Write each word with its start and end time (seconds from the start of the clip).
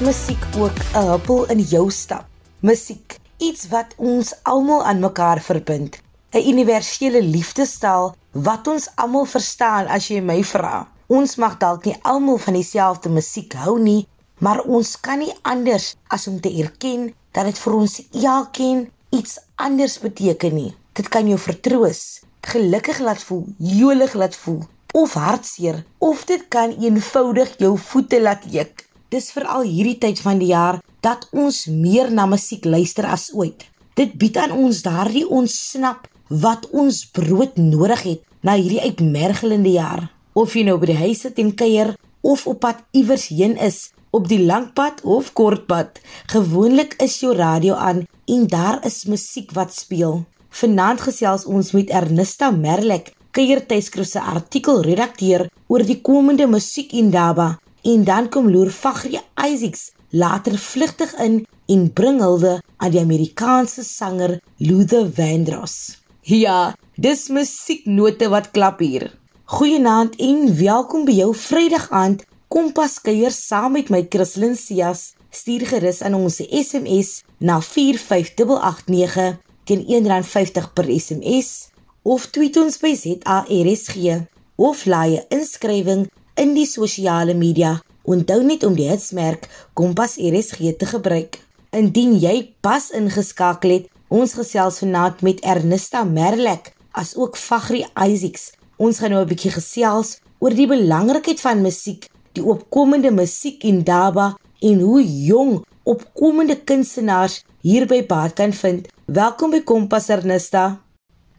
musiek 0.00 0.44
ook 0.58 0.78
'n 0.94 1.08
huppel 1.10 1.46
in 1.46 1.60
jou 1.60 1.90
stap. 1.90 2.24
Musiek, 2.60 3.18
iets 3.36 3.68
wat 3.68 3.94
ons 3.96 4.34
almal 4.42 4.84
aan 4.84 4.98
mekaar 4.98 5.40
verbind. 5.40 5.98
'n 6.30 6.48
Universele 6.48 7.22
liefdestaal 7.22 8.14
wat 8.30 8.66
ons 8.66 8.88
almal 8.94 9.24
verstaan 9.24 9.86
as 9.86 10.08
jy 10.08 10.20
my 10.20 10.44
vra. 10.44 10.88
Ons 11.06 11.36
mag 11.36 11.56
dalk 11.56 11.84
nie 11.84 11.96
almal 12.02 12.38
van 12.38 12.54
dieselfde 12.54 13.08
musiek 13.08 13.52
hou 13.52 13.80
nie, 13.80 14.08
maar 14.38 14.60
ons 14.60 15.00
kan 15.00 15.18
nie 15.18 15.34
anders 15.42 15.96
as 16.06 16.26
om 16.26 16.40
te 16.40 16.62
erken 16.62 17.14
dat 17.30 17.44
dit 17.44 17.58
vir 17.58 17.74
ons 17.74 18.02
elkeen 18.12 18.90
iets 19.10 19.38
anders 19.54 19.98
beteken 19.98 20.54
nie. 20.54 20.76
Dit 20.92 21.08
kan 21.08 21.28
jou 21.28 21.38
vertroos, 21.38 22.20
gelukkig 22.40 22.98
laat 22.98 23.22
voel, 23.22 23.46
jolig 23.58 24.12
laat 24.12 24.36
voel 24.36 24.62
of 24.92 25.12
hartseer 25.12 25.84
of 25.98 26.24
dit 26.24 26.48
kan 26.48 26.76
eenvoudig 26.80 27.58
jou 27.58 27.78
voete 27.78 28.20
laat 28.20 28.42
juk. 28.50 28.85
Dis 29.08 29.30
veral 29.30 29.62
hierdie 29.62 29.98
tyd 30.02 30.18
van 30.18 30.40
die 30.42 30.50
jaar 30.50 30.80
dat 31.06 31.28
ons 31.30 31.66
meer 31.70 32.10
na 32.10 32.24
musiek 32.26 32.64
luister 32.66 33.06
as 33.06 33.28
ooit. 33.34 33.62
Dit 33.94 34.16
bied 34.18 34.36
aan 34.36 34.52
ons 34.52 34.82
daardie 34.82 35.24
ontsnap 35.30 36.08
wat 36.28 36.66
ons 36.74 37.04
brood 37.14 37.54
nodig 37.56 38.02
het 38.02 38.24
na 38.42 38.56
hierdie 38.58 38.82
uitmergelende 38.82 39.76
jaar. 39.76 40.08
Of 40.34 40.56
jy 40.58 40.66
nou 40.66 40.74
by 40.82 40.90
die 40.90 40.98
huis 41.04 41.22
sit 41.22 41.38
en 41.38 41.54
kuier 41.54 41.94
of 42.26 42.46
op 42.50 42.64
pad 42.64 42.82
iewers 42.98 43.28
heen 43.30 43.54
is, 43.62 43.92
op 44.10 44.26
die 44.26 44.40
langpad 44.42 45.04
of 45.04 45.30
kortpad, 45.38 46.00
gewoonlik 46.32 46.96
is 47.02 47.20
jou 47.22 47.34
radio 47.36 47.76
aan 47.78 48.02
en 48.26 48.46
daar 48.50 48.80
is 48.88 49.04
musiek 49.06 49.54
wat 49.54 49.74
speel. 49.74 50.24
Vanaand 50.50 51.04
gesels 51.06 51.44
ons 51.46 51.70
met 51.76 51.92
Ernesta 51.94 52.50
Merlek, 52.50 53.12
kuiertydskrif 53.36 54.08
se 54.08 54.20
artikelredakteur 54.20 55.46
oor 55.68 55.84
die 55.86 56.00
komende 56.02 56.48
musiek 56.50 56.94
in 56.96 57.12
Daba. 57.14 57.54
En 57.86 58.04
dan 58.04 58.28
kom 58.28 58.50
Loor 58.50 58.70
Fagri 58.70 59.20
Isaacs 59.38 59.92
later 60.10 60.58
vlugtig 60.58 61.14
in 61.22 61.46
en 61.66 61.92
bring 61.92 62.20
hulde 62.20 62.62
aan 62.76 62.90
die 62.90 63.00
Amerikaanse 63.00 63.84
sanger 63.84 64.40
Luther 64.56 65.06
Vandross. 65.14 65.98
Ja, 66.20 66.74
dis 66.94 67.28
musieknote 67.28 68.28
wat 68.32 68.50
klap 68.50 68.82
hier. 68.82 69.06
Goeienaand 69.44 70.18
en 70.18 70.50
welkom 70.58 71.06
by 71.06 71.14
jou 71.20 71.30
Vrydag 71.38 71.86
aand 71.94 72.26
Kompas 72.50 72.98
kuier 73.06 73.30
saam 73.30 73.78
met 73.78 73.90
my 73.94 74.02
Christlyn 74.10 74.58
Cias. 74.58 75.12
Stuur 75.30 75.68
gerus 75.70 76.02
aan 76.02 76.18
ons 76.18 76.42
SMS 76.42 77.22
na 77.38 77.60
45889 77.62 79.38
teen 79.70 79.86
R1.50 79.86 80.72
per 80.74 80.90
SMS 80.90 81.54
of 82.02 82.26
tweet 82.34 82.58
ons 82.58 82.82
by 82.82 82.96
ZARSG 82.98 84.26
of 84.58 84.86
laai 84.90 85.22
'n 85.22 85.26
inskrywing 85.38 86.08
in 86.36 86.54
die 86.54 86.66
sosiale 86.68 87.34
media. 87.34 87.80
Onthou 88.06 88.42
net 88.44 88.64
om 88.64 88.76
die 88.76 88.88
hitsmerk 88.90 89.48
Kompas 89.74 90.16
RSG 90.20 90.76
te 90.78 90.86
gebruik. 90.86 91.40
Indien 91.74 92.14
jy 92.20 92.36
pas 92.64 92.90
ingeskakel 92.94 93.74
het, 93.76 93.88
ons 94.08 94.36
gesels 94.38 94.78
vanaand 94.84 95.24
met 95.26 95.40
Ernesta 95.42 96.04
Merlek 96.04 96.70
as 96.96 97.16
ook 97.16 97.36
Fagri 97.36 97.82
Isaacs. 97.96 98.52
Ons 98.76 99.00
gaan 99.00 99.10
nou 99.10 99.22
'n 99.24 99.28
bietjie 99.28 99.50
gesels 99.50 100.20
oor 100.38 100.54
die 100.54 100.66
belangrikheid 100.66 101.40
van 101.40 101.62
musiek, 101.62 102.08
die 102.32 102.44
opkomende 102.44 103.10
musiek 103.10 103.64
in 103.64 103.82
Daba 103.84 104.36
en 104.60 104.80
hoe 104.80 105.02
jong 105.02 105.64
opkomende 105.84 106.56
kunstenaars 106.64 107.42
hierby 107.60 108.06
baat 108.06 108.34
kan 108.34 108.52
vind. 108.52 108.88
Welkom 109.06 109.50
by 109.50 109.60
Kompas 109.60 110.08
Ernesta. 110.08 110.80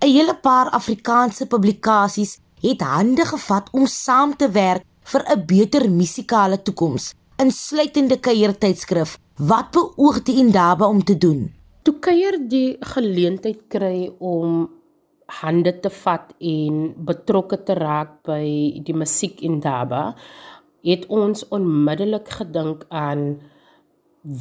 'n 0.02 0.08
Hele 0.08 0.36
paar 0.36 0.70
Afrikaanse 0.70 1.46
publikasies 1.46 2.38
het 2.62 2.82
hande 2.82 3.26
gevat 3.26 3.70
om 3.72 3.86
saam 3.86 4.36
te 4.36 4.50
werk 4.52 4.84
vir 5.12 5.24
'n 5.34 5.46
beter 5.46 5.90
musikale 5.92 6.62
toekoms, 6.62 7.14
insluitende 7.38 8.18
kuiertydskrif. 8.20 9.18
Wat 9.38 9.72
beoog 9.72 10.24
die 10.24 10.38
Indaba 10.38 10.88
om 10.88 11.04
te 11.04 11.18
doen? 11.18 11.54
Toe 11.84 12.00
kuier 12.00 12.38
die 12.50 12.78
geleentheid 12.80 13.68
kry 13.68 14.12
om 14.20 14.70
hande 15.26 15.80
te 15.80 15.90
vat 15.90 16.34
en 16.40 16.94
betrokke 17.06 17.64
te 17.64 17.74
raak 17.74 18.24
by 18.24 18.82
die 18.84 18.96
musiek 18.96 19.42
Indaba, 19.42 20.16
het 20.84 21.06
ons 21.08 21.48
onmiddellik 21.48 22.30
gedink 22.30 22.86
aan 22.90 23.40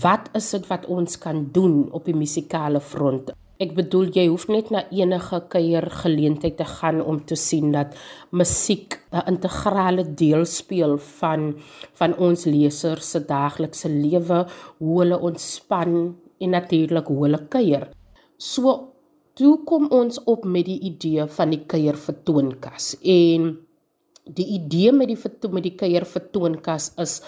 wat 0.03 0.31
is 0.35 0.51
dit 0.51 0.67
wat 0.67 0.87
ons 0.87 1.19
kan 1.19 1.49
doen 1.53 1.93
op 1.93 2.05
die 2.05 2.17
musikale 2.17 2.81
front? 2.81 3.31
Ek 3.57 3.73
bedoel 3.73 4.11
jy 4.13 4.27
hoef 4.29 4.51
net 4.53 4.69
na 4.73 4.83
enige 4.93 5.39
kuier 5.53 5.87
geleentheid 6.03 6.59
te 6.59 6.67
gaan 6.69 6.99
om 7.01 7.23
te 7.25 7.39
sien 7.41 7.71
dat 7.73 7.95
musiek 8.31 8.99
'n 9.13 9.25
integrale 9.33 10.05
deel 10.05 10.45
speel 10.45 10.99
van 11.21 11.57
van 11.99 12.13
ons 12.19 12.45
lesers 12.45 13.11
se 13.11 13.21
daaglikse 13.21 13.89
lewe, 13.89 14.47
hoe 14.79 15.01
hulle 15.01 15.19
ontspan 15.19 16.17
en 16.39 16.51
natuurlik 16.51 17.07
hoe 17.07 17.23
hulle 17.25 17.49
kuier. 17.49 17.89
So 18.37 18.93
toe 19.35 19.65
kom 19.65 19.89
ons 19.91 20.21
op 20.25 20.45
met 20.45 20.67
die 20.67 20.81
idee 20.81 21.27
van 21.27 21.51
die 21.51 21.65
kuier 21.67 21.97
vertoonkas 21.97 22.97
en 23.03 23.57
die 24.25 24.49
idee 24.59 24.93
met 24.93 25.09
die 25.09 25.51
met 25.51 25.63
die 25.63 25.77
kuier 25.77 26.05
vertoonkas 26.05 26.93
is 26.99 27.23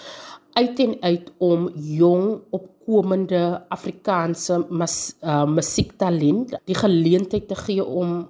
uit 0.53 0.79
en 0.79 0.95
uit 1.01 1.31
om 1.37 1.69
jong 1.73 2.41
opkomende 2.89 3.61
Afrikaanse 3.69 4.65
mas, 4.69 5.15
uh, 5.21 5.45
musiektalent 5.45 6.55
die 6.65 6.77
geleentheid 6.77 7.47
te 7.47 7.57
gee 7.65 7.85
om 7.85 8.29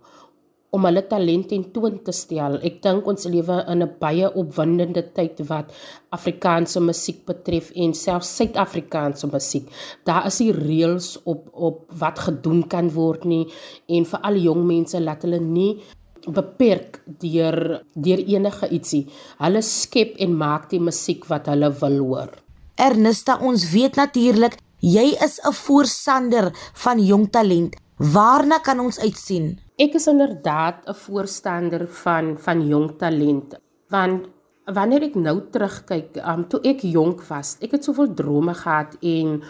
om 0.69 0.83
hulle 0.85 1.01
talent 1.09 1.47
ten 1.49 1.63
toon 1.73 1.95
te 2.05 2.13
stel. 2.13 2.59
Ek 2.61 2.75
dink 2.83 3.07
ons 3.09 3.25
lewe 3.25 3.55
in 3.71 3.81
'n 3.81 3.89
baie 3.99 4.27
opwindende 4.29 5.01
tyd 5.15 5.39
wat 5.49 5.71
Afrikaanse 6.13 6.79
musiek 6.79 7.25
betref 7.25 7.71
en 7.73 7.93
selfs 7.93 8.35
Suid-Afrikaanse 8.37 9.31
musiek. 9.31 9.65
Daar 10.05 10.27
is 10.27 10.39
nie 10.39 10.51
reëls 10.51 11.17
op 11.25 11.49
op 11.53 11.89
wat 11.89 12.19
gedoen 12.19 12.67
kan 12.67 12.91
word 12.93 13.25
nie 13.25 13.47
en 13.87 14.05
vir 14.05 14.19
al 14.21 14.33
die 14.33 14.45
jong 14.45 14.67
mense 14.67 14.99
laat 14.99 15.23
hulle 15.23 15.39
nie 15.39 15.81
beperk 16.27 17.01
deur 17.07 17.81
deur 17.95 18.21
enige 18.35 18.69
ietsie. 18.69 19.07
Hulle 19.39 19.61
skep 19.61 20.19
en 20.19 20.37
maak 20.37 20.69
die 20.69 20.79
musiek 20.79 21.25
wat 21.25 21.47
hulle 21.47 21.71
wil 21.81 21.97
hoor. 21.97 22.48
Ernesta, 22.79 23.35
ons 23.43 23.65
weet 23.73 23.97
natuurlik 23.99 24.55
jy 24.79 25.17
is 25.19 25.39
'n 25.43 25.51
voorstander 25.51 26.51
van 26.73 26.99
jong 26.99 27.29
talent. 27.29 27.75
Waarna 27.97 28.59
kan 28.59 28.79
ons 28.79 28.99
uitsien? 28.99 29.59
Ek 29.77 29.93
is 29.93 30.07
inderdaad 30.07 30.87
'n 30.87 30.93
voorstander 30.93 31.87
van 31.87 32.37
van 32.37 32.67
jong 32.67 32.97
talent 32.97 33.59
want 33.89 34.29
wanneer 34.65 35.01
ek 35.01 35.15
nou 35.15 35.41
terugkyk, 35.51 36.17
um, 36.17 36.47
toe 36.47 36.59
ek 36.61 36.81
jonk 36.81 37.23
was, 37.27 37.57
ek 37.59 37.71
het 37.71 37.83
soveel 37.83 38.13
drome 38.13 38.53
gehad 38.53 38.95
en 39.01 39.41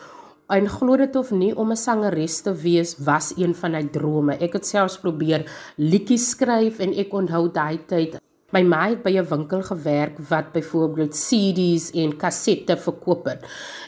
En 0.50 0.66
glo 0.66 0.97
dit 0.97 1.16
of 1.16 1.29
nie 1.31 1.51
om 1.56 1.72
'n 1.72 1.78
sangeres 1.78 2.41
te 2.41 2.53
wees 2.53 2.97
was 2.97 3.34
een 3.38 3.53
van 3.56 3.72
my 3.72 3.84
drome. 3.84 4.38
Ek 4.38 4.53
het 4.53 4.66
selfs 4.66 4.97
probeer 4.97 5.46
liedjies 5.75 6.29
skryf 6.29 6.79
en 6.79 6.94
ek 6.94 7.13
onthou 7.13 7.51
daai 7.51 7.78
tyd 7.85 8.17
my 8.56 8.64
ma 8.66 8.88
het 8.90 9.04
by 9.04 9.14
'n 9.18 9.30
winkel 9.30 9.62
gewerk 9.64 10.18
wat 10.30 10.52
byvoorbeeld 10.52 11.14
CD's 11.14 11.92
en 11.92 12.18
kassette 12.18 12.78
verkoop 12.78 13.26
het. 13.26 13.46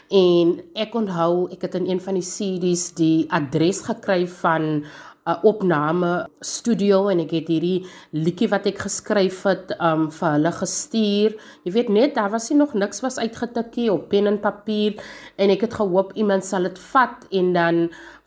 En 0.08 0.60
ek 0.74 0.94
onthou 0.94 1.50
ek 1.50 1.62
het 1.62 1.74
in 1.74 1.88
een 1.90 2.00
van 2.00 2.14
die 2.14 2.28
CD's 2.34 2.92
die 2.94 3.26
adres 3.30 3.80
gekry 3.80 4.28
van 4.28 4.84
'n 5.22 5.38
opname 5.46 6.26
studio 6.40 7.06
en 7.08 7.20
ek 7.22 7.30
het 7.30 7.50
hierdie 7.52 7.86
liedjie 8.10 8.48
wat 8.50 8.66
ek 8.66 8.80
geskryf 8.82 9.44
het 9.46 9.70
um 9.78 10.08
vir 10.10 10.32
hulle 10.34 10.52
gestuur. 10.56 11.36
Jy 11.62 11.72
weet 11.76 11.90
net 11.94 12.14
daar 12.14 12.30
was 12.30 12.50
nie 12.50 12.58
nog 12.58 12.74
niks 12.74 13.02
was 13.04 13.18
uitgetikkie 13.22 13.86
op 13.92 14.08
pen 14.10 14.26
en 14.26 14.40
papier 14.42 14.98
en 15.38 15.50
ek 15.54 15.60
het 15.68 15.74
gehoop 15.78 16.12
iemand 16.18 16.44
sal 16.44 16.66
dit 16.66 16.78
vat 16.90 17.28
en 17.30 17.52
dan 17.52 17.78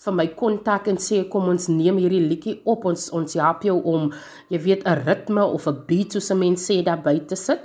vir 0.05 0.13
my 0.13 0.27
kontak 0.39 0.87
en 0.87 0.97
sê 0.97 1.25
kom 1.27 1.49
ons 1.51 1.67
neem 1.67 1.99
hierdie 1.99 2.23
liedjie 2.29 2.61
op 2.63 2.85
ons 2.85 3.09
ons 3.11 3.33
help 3.33 3.67
jou 3.67 3.75
om 3.83 4.13
jy 4.49 4.59
weet 4.59 4.87
'n 4.87 5.03
ritme 5.03 5.43
of 5.43 5.67
'n 5.67 5.83
beat 5.87 6.13
soos 6.13 6.31
'n 6.31 6.39
mens 6.39 6.63
sê 6.63 6.83
daar 6.83 7.01
buite 7.01 7.35
sit. 7.35 7.59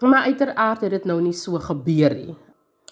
Maar 0.00 0.26
uiteraard 0.26 0.80
het 0.80 0.90
dit 0.90 1.04
nou 1.04 1.20
nie 1.20 1.32
so 1.32 1.58
gebeur 1.58 2.14
nie. 2.14 2.34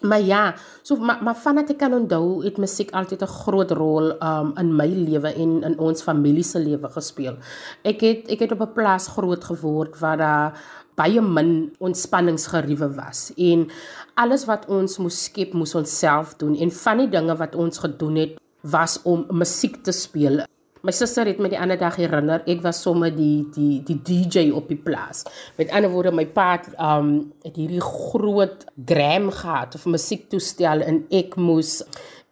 Maar 0.03 0.21
ja, 0.21 0.55
so 0.83 0.97
maar 0.97 1.23
maar 1.23 1.37
vandat 1.39 1.71
ek 1.71 1.79
kan 1.79 1.95
onthou 1.95 2.43
het 2.45 2.59
musiek 2.59 2.91
altyd 2.91 3.23
'n 3.23 3.35
groot 3.43 3.71
rol 3.71 4.13
um 4.19 4.53
in 4.59 4.77
my 4.77 4.87
lewe 4.87 5.31
en 5.35 5.63
in 5.63 5.79
ons 5.79 6.03
familie 6.03 6.43
se 6.43 6.59
lewe 6.59 6.89
gespeel. 6.89 7.37
Ek 7.83 8.01
het 8.01 8.29
ek 8.29 8.39
het 8.41 8.53
op 8.53 8.61
'n 8.61 8.73
plaas 8.75 9.09
groot 9.09 9.45
geword 9.45 9.99
waar 9.99 10.17
daar 10.17 10.61
baie 10.95 11.21
min 11.21 11.73
ontspanningsgeriewe 11.79 12.89
was 12.95 13.33
en 13.37 13.69
alles 14.15 14.45
wat 14.45 14.67
ons 14.69 14.99
moes 14.99 15.25
skep 15.25 15.55
moes 15.55 15.75
ons 15.75 15.99
self 15.99 16.37
doen 16.37 16.57
en 16.57 16.71
van 16.71 16.99
die 16.99 17.09
dinge 17.09 17.37
wat 17.37 17.55
ons 17.55 17.79
gedoen 17.79 18.17
het 18.17 18.37
was 18.61 18.99
om 19.03 19.25
musiek 19.31 19.83
te 19.83 19.93
speel 19.93 20.43
My 20.83 20.91
suster 20.91 21.29
het 21.31 21.39
my 21.39 21.47
die 21.47 21.59
ander 21.63 21.79
dag 21.79 21.95
herinner, 21.95 22.43
ek 22.51 22.63
was 22.65 22.81
sommer 22.83 23.13
die 23.15 23.45
die 23.55 23.77
die 23.87 24.01
DJ 24.03 24.49
op 24.51 24.67
die 24.67 24.81
plaas. 24.83 25.21
Met 25.55 25.71
ander 25.71 25.93
woorde, 25.93 26.11
my 26.11 26.25
pa 26.35 26.57
het 26.57 26.73
um 26.75 27.13
het 27.45 27.55
hierdie 27.55 27.83
groot 27.85 28.65
gram 28.91 29.29
gehad 29.31 29.77
of 29.79 29.87
musiektoestel 29.87 30.83
en 30.83 31.05
ek 31.15 31.37
moes 31.39 31.85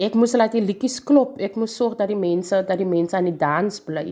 ek 0.03 0.17
moes 0.19 0.35
laat 0.35 0.57
die 0.57 0.65
liedjies 0.65 0.99
klop. 1.07 1.37
Ek 1.39 1.55
moes 1.61 1.77
sorg 1.79 1.95
dat 2.01 2.11
die 2.11 2.19
mense 2.19 2.65
dat 2.67 2.83
die 2.83 2.89
mense 2.91 3.15
aan 3.15 3.31
die 3.31 3.37
dans 3.39 3.79
bly. 3.87 4.09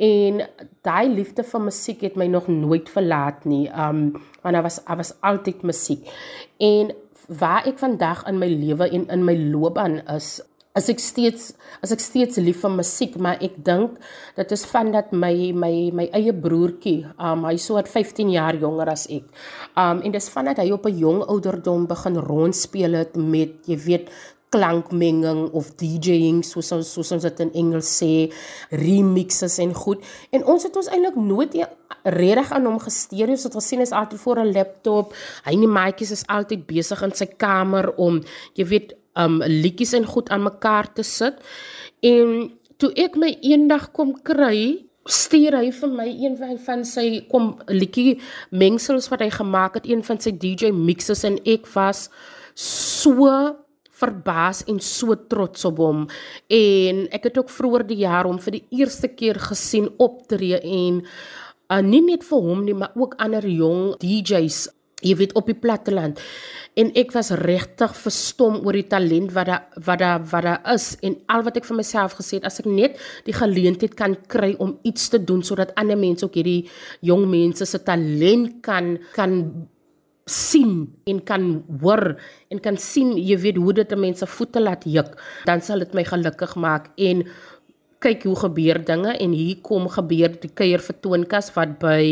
En 0.00 0.40
daai 0.86 1.12
liefde 1.12 1.44
vir 1.44 1.64
musiek 1.66 2.06
het 2.08 2.16
my 2.16 2.30
nog 2.32 2.48
nooit 2.48 2.88
verlaat 2.88 3.44
nie. 3.44 3.66
Um 3.68 4.14
want 4.40 4.56
daar 4.56 4.64
was 4.64 4.80
daar 4.88 5.02
was 5.02 5.12
altyd 5.20 5.60
musiek. 5.60 6.08
En 6.56 6.96
waar 7.28 7.68
ek 7.68 7.84
vandag 7.84 8.24
in 8.32 8.40
my 8.40 8.48
lewe 8.48 8.88
en 8.88 9.10
in 9.12 9.28
my 9.28 9.36
loopbaan 9.52 10.00
is, 10.16 10.38
as 10.74 10.88
ek 10.90 10.98
steeds 10.98 11.52
as 11.86 11.92
ek 11.94 12.02
steeds 12.02 12.40
lief 12.42 12.64
vir 12.64 12.72
musiek, 12.74 13.14
maar 13.22 13.38
ek 13.44 13.60
dink 13.62 13.98
dit 14.34 14.54
is 14.56 14.64
van 14.72 14.90
dat 14.94 15.12
my 15.14 15.52
my 15.54 15.72
my 15.94 16.06
eie 16.18 16.34
broertjie, 16.34 17.04
um 17.14 17.46
hy 17.46 17.54
so 17.62 17.78
wat 17.78 17.90
15 17.90 18.32
jaar 18.34 18.58
jonger 18.58 18.90
as 18.90 19.06
ek. 19.06 19.28
Um 19.78 20.02
en 20.02 20.14
dis 20.14 20.30
van 20.34 20.50
dat 20.50 20.58
hy 20.58 20.72
op 20.74 20.86
'n 20.90 20.98
jong 20.98 21.22
ouderdom 21.30 21.86
begin 21.86 22.18
rondspeel 22.18 22.98
het 22.98 23.14
met 23.16 23.54
jy 23.70 23.78
weet 23.86 24.10
klankmenging 24.54 25.50
of 25.52 25.74
DJing 25.78 26.44
soos 26.46 26.70
ons 26.72 26.90
soos 26.94 27.10
ons 27.12 27.22
dit 27.22 27.40
in 27.40 27.50
Engels 27.54 27.90
sê, 28.02 28.30
remixes 28.70 29.58
en 29.58 29.74
goed. 29.74 30.02
En 30.30 30.44
ons 30.44 30.62
het 30.62 30.76
ons 30.76 30.90
eintlik 30.90 31.16
nooit 31.16 31.54
e- 31.54 31.74
regtig 32.04 32.52
aan 32.52 32.66
hom 32.66 32.78
gesteer 32.78 33.26
nie. 33.26 33.38
Ons 33.38 33.46
het 33.46 33.54
gesien 33.54 33.80
hy's 33.82 33.94
altyd 33.94 34.20
voor 34.20 34.38
'n 34.40 34.52
laptop. 34.52 35.14
Hy 35.44 35.52
en 35.52 35.60
die 35.60 35.74
maatjies 35.78 36.10
is 36.10 36.26
altyd 36.26 36.66
besig 36.66 37.02
in 37.02 37.14
sy 37.14 37.26
kamer 37.26 37.94
om 37.96 38.22
jy 38.54 38.66
weet 38.66 38.94
um 39.20 39.40
liedjies 39.42 39.94
en 39.98 40.06
goed 40.06 40.30
aan 40.34 40.46
mekaar 40.46 40.92
te 40.94 41.02
sit. 41.06 41.38
En 42.02 42.50
toe 42.78 42.90
ek 42.98 43.16
my 43.20 43.30
eendag 43.42 43.90
kom 43.96 44.14
kry, 44.26 44.84
stuur 45.04 45.58
hy 45.58 45.68
vir 45.76 45.90
my 45.92 46.06
een 46.08 46.36
van 46.40 46.56
van 46.64 46.84
sy 46.88 47.08
kom 47.28 47.52
liedjie 47.68 48.16
mengsels 48.50 49.10
wat 49.12 49.20
hy 49.20 49.28
gemaak 49.34 49.76
het, 49.78 49.88
een 49.90 50.02
van 50.06 50.20
sy 50.20 50.32
DJ 50.32 50.72
mixes 50.72 51.26
en 51.28 51.36
ek 51.44 51.68
was 51.74 52.08
so 52.56 53.28
verbaas 53.94 54.64
en 54.70 54.80
so 54.82 55.14
trots 55.30 55.64
op 55.68 55.78
hom 55.82 56.04
en 56.50 57.04
ek 57.14 57.28
het 57.28 57.38
ook 57.38 57.52
vroeër 57.52 57.84
die 57.90 58.00
jaar 58.02 58.26
hom 58.26 58.40
vir 58.42 58.58
die 58.58 58.64
eerste 58.80 59.10
keer 59.12 59.38
gesien 59.42 59.90
optree 60.02 60.58
en 60.58 61.02
uh, 61.04 61.82
nie 61.84 62.02
net 62.08 62.26
vir 62.26 62.48
hom 62.48 62.64
nie 62.66 62.76
maar 62.78 62.96
ook 62.98 63.14
ander 63.22 63.46
jong 63.46 63.94
DJs 64.02 64.66
jy 65.02 65.16
weet 65.18 65.34
op 65.34 65.48
die 65.50 65.58
platteland. 65.58 66.20
En 66.74 66.90
ek 66.98 67.12
was 67.14 67.30
regtig 67.38 67.92
verstom 67.94 68.56
oor 68.66 68.74
die 68.74 68.86
talent 68.90 69.30
wat 69.34 69.46
daar 69.46 69.82
wat 69.86 70.00
daar 70.02 70.24
wat 70.30 70.46
daar 70.46 70.72
is. 70.74 70.94
En 71.06 71.16
al 71.30 71.44
wat 71.46 71.60
ek 71.60 71.68
vir 71.68 71.78
myself 71.78 72.16
gesê 72.18 72.40
het 72.40 72.48
as 72.48 72.58
ek 72.62 72.66
net 72.70 72.98
die 73.28 73.36
geleentheid 73.36 73.94
kan 73.98 74.16
kry 74.30 74.54
om 74.58 74.78
iets 74.82 75.12
te 75.12 75.22
doen 75.22 75.44
sodat 75.46 75.74
ander 75.78 75.98
mense 75.98 76.26
ook 76.26 76.34
hierdie 76.34 76.66
jong 77.06 77.28
mense 77.30 77.66
se 77.66 77.78
talent 77.86 78.58
kan 78.66 78.96
kan 79.14 79.38
sien 80.24 80.88
en 81.04 81.18
kan 81.20 81.42
hoor 81.82 82.14
en 82.48 82.60
kan 82.64 82.78
sien 82.80 83.12
jy 83.20 83.36
weet 83.42 83.58
hoe 83.60 83.74
dit 83.76 83.90
mense 84.00 84.26
voete 84.26 84.62
laat 84.62 84.86
juk 84.88 85.10
dan 85.44 85.60
sal 85.60 85.84
dit 85.84 85.94
my 85.94 86.04
gelukkig 86.08 86.56
maak. 86.56 86.90
En 86.96 87.26
kyk 88.04 88.26
hoe 88.28 88.36
gebeur 88.36 88.80
dinge 88.84 89.16
en 89.16 89.32
hier 89.32 89.60
kom 89.64 89.88
gebeur 89.88 90.34
die 90.42 90.52
kuier 90.52 90.82
vertoonkas 90.84 91.50
wat 91.56 91.78
by 91.80 92.02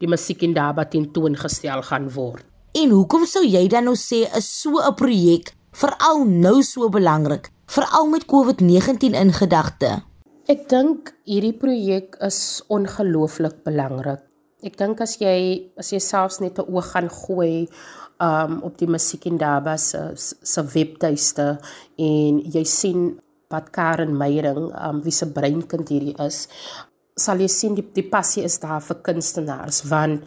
die 0.00 0.10
musiek 0.10 0.42
en 0.46 0.56
daba 0.56 0.86
tentoongestel 0.88 1.84
gaan 1.90 2.08
word. 2.14 2.44
En 2.74 2.90
hoekom 2.90 3.26
sou 3.28 3.44
jy 3.44 3.66
dan 3.70 3.86
nou 3.86 3.94
sê 3.94 4.24
is 4.38 4.48
so 4.62 4.80
'n 4.80 4.96
projek 4.98 5.52
veral 5.72 6.24
nou 6.24 6.62
so 6.62 6.88
belangrik 6.88 7.50
veral 7.66 8.06
met 8.08 8.26
COVID-19 8.26 9.14
in 9.14 9.32
gedagte? 9.32 10.02
Ek 10.48 10.68
dink 10.68 11.14
hierdie 11.24 11.56
projek 11.56 12.16
is 12.20 12.62
ongelooflik 12.68 13.64
belangrik. 13.64 14.20
Ek 14.64 14.76
dink 14.76 15.00
as 15.00 15.16
jy 15.20 15.70
as 15.78 15.92
jy 15.92 16.00
selfs 16.00 16.40
net 16.40 16.58
'n 16.58 16.68
oog 16.68 16.92
gaan 16.92 17.08
gooi 17.08 17.68
um 18.20 18.62
op 18.62 18.78
die 18.78 18.86
Musiek 18.86 19.26
en 19.26 19.38
Daba 19.38 19.76
se 19.76 20.12
se 20.16 20.62
webtuiste 20.62 21.58
en 21.98 22.38
jy 22.38 22.64
sien 22.64 23.20
wat 23.54 23.70
Karen 23.70 24.16
Meyering 24.18 24.72
um 24.74 25.02
wie 25.06 25.14
se 25.14 25.30
breinkind 25.30 25.88
hierdie 25.94 26.16
is 26.26 26.44
sal 27.14 27.38
jy 27.38 27.48
sien 27.52 27.76
die 27.78 27.86
die 27.94 28.06
passie 28.10 28.42
is 28.42 28.58
daar 28.62 28.82
vir 28.82 28.98
kunstenaars 29.06 29.84
want 29.86 30.24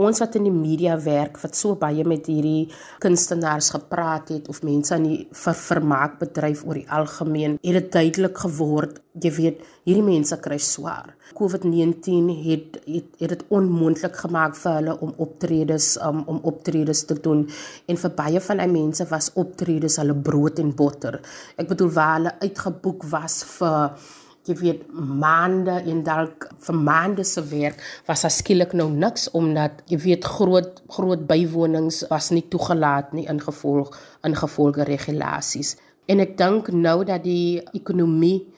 ons 0.00 0.20
wat 0.22 0.38
in 0.38 0.46
die 0.48 0.54
media 0.54 0.94
werk 1.04 1.36
wat 1.42 1.58
so 1.58 1.76
baie 1.76 2.04
met 2.08 2.30
hierdie 2.32 2.70
kunstenaars 3.04 3.68
gepraat 3.74 4.30
het 4.32 4.48
of 4.48 4.62
mense 4.64 4.94
aan 4.96 5.04
die 5.04 5.18
ver 5.36 5.58
vermaakbedryf 5.58 6.62
oor 6.64 6.78
die 6.80 6.88
algemeen 6.98 7.58
het 7.60 7.76
dit 7.76 7.90
duidelik 7.92 8.40
geword 8.46 9.02
jy 9.20 9.32
weet 9.36 9.60
hierdie 9.88 10.04
mense 10.06 10.36
kry 10.40 10.56
swaar. 10.62 11.10
COVID-19 11.36 12.30
het 12.44 12.78
het 12.86 13.20
het 13.20 13.32
dit 13.34 13.42
onmoontlik 13.56 14.16
gemaak 14.22 14.56
vir 14.58 14.78
hulle 14.78 14.94
om 15.04 15.12
optredes 15.24 15.90
um, 16.06 16.22
om 16.30 16.38
optredes 16.46 17.04
te 17.08 17.16
doen. 17.20 17.42
En 17.90 18.00
vir 18.00 18.14
baie 18.16 18.40
van 18.46 18.62
die 18.62 18.70
mense 18.70 19.06
was 19.10 19.32
optredes 19.40 19.98
hulle 20.00 20.16
brood 20.16 20.62
en 20.62 20.72
botter 20.76 21.20
ek 21.60 21.68
bedoel 21.74 21.92
waar 21.98 22.16
hulle 22.16 22.34
uitgeboek 22.46 23.04
was 23.12 23.42
vir 23.58 24.08
jy 24.48 24.56
weet 24.56 24.84
maande 24.94 25.74
en 25.90 26.00
dalk 26.04 26.46
vir 26.64 26.76
maande 26.76 27.24
se 27.28 27.42
werk 27.50 27.82
was 28.06 28.24
daar 28.24 28.32
skielik 28.32 28.72
nou 28.72 28.88
niks 28.92 29.28
omdat 29.36 29.82
jy 29.92 29.98
weet 30.06 30.24
groot 30.24 30.80
groot 30.88 31.26
bywonings 31.28 32.02
was 32.10 32.30
nie 32.32 32.46
toegelaat 32.52 33.12
nie 33.12 33.26
ingevolg 33.28 33.92
ingevolge 34.26 34.84
regulasies. 34.88 35.76
En 36.08 36.20
ek 36.24 36.36
dink 36.38 36.72
nou 36.72 37.04
dat 37.04 37.22
die 37.24 37.60
ekonomie 37.76 38.48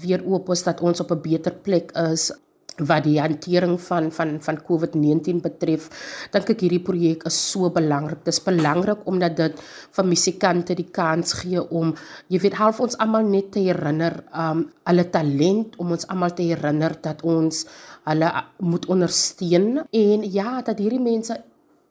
weer 0.00 0.22
oop 0.24 0.48
is 0.54 0.62
dat 0.64 0.80
ons 0.80 1.00
op 1.00 1.10
'n 1.12 1.22
beter 1.22 1.52
plek 1.52 1.92
is 1.92 2.30
wat 2.80 3.04
die 3.04 3.18
hantering 3.20 3.76
van 3.80 4.10
van 4.12 4.38
van 4.40 4.58
COVID-19 4.68 5.42
betref, 5.44 5.88
dink 6.32 6.50
ek 6.54 6.64
hierdie 6.64 6.82
projek 6.82 7.26
is 7.28 7.38
so 7.52 7.70
belangrik. 7.70 8.24
Dit 8.24 8.34
is 8.34 8.42
belangrik 8.44 9.06
omdat 9.06 9.36
dit 9.36 9.62
vir 9.96 10.08
musikante 10.08 10.76
die 10.78 10.88
kans 10.90 11.36
gee 11.42 11.60
om 11.60 11.94
jy 12.32 12.40
weet 12.42 12.58
half 12.60 12.80
ons 12.80 12.98
almal 12.98 13.28
net 13.28 13.52
te 13.52 13.64
herinner 13.68 14.22
um 14.32 14.66
hulle 14.88 15.06
talent 15.14 15.78
om 15.78 15.92
ons 15.94 16.08
almal 16.08 16.34
te 16.34 16.48
herinner 16.48 16.96
dat 17.02 17.22
ons 17.22 17.64
hulle 18.08 18.28
moet 18.58 18.86
ondersteun 18.90 19.84
en 19.86 20.24
ja, 20.32 20.60
dat 20.66 20.80
hierdie 20.82 21.02
mense 21.02 21.36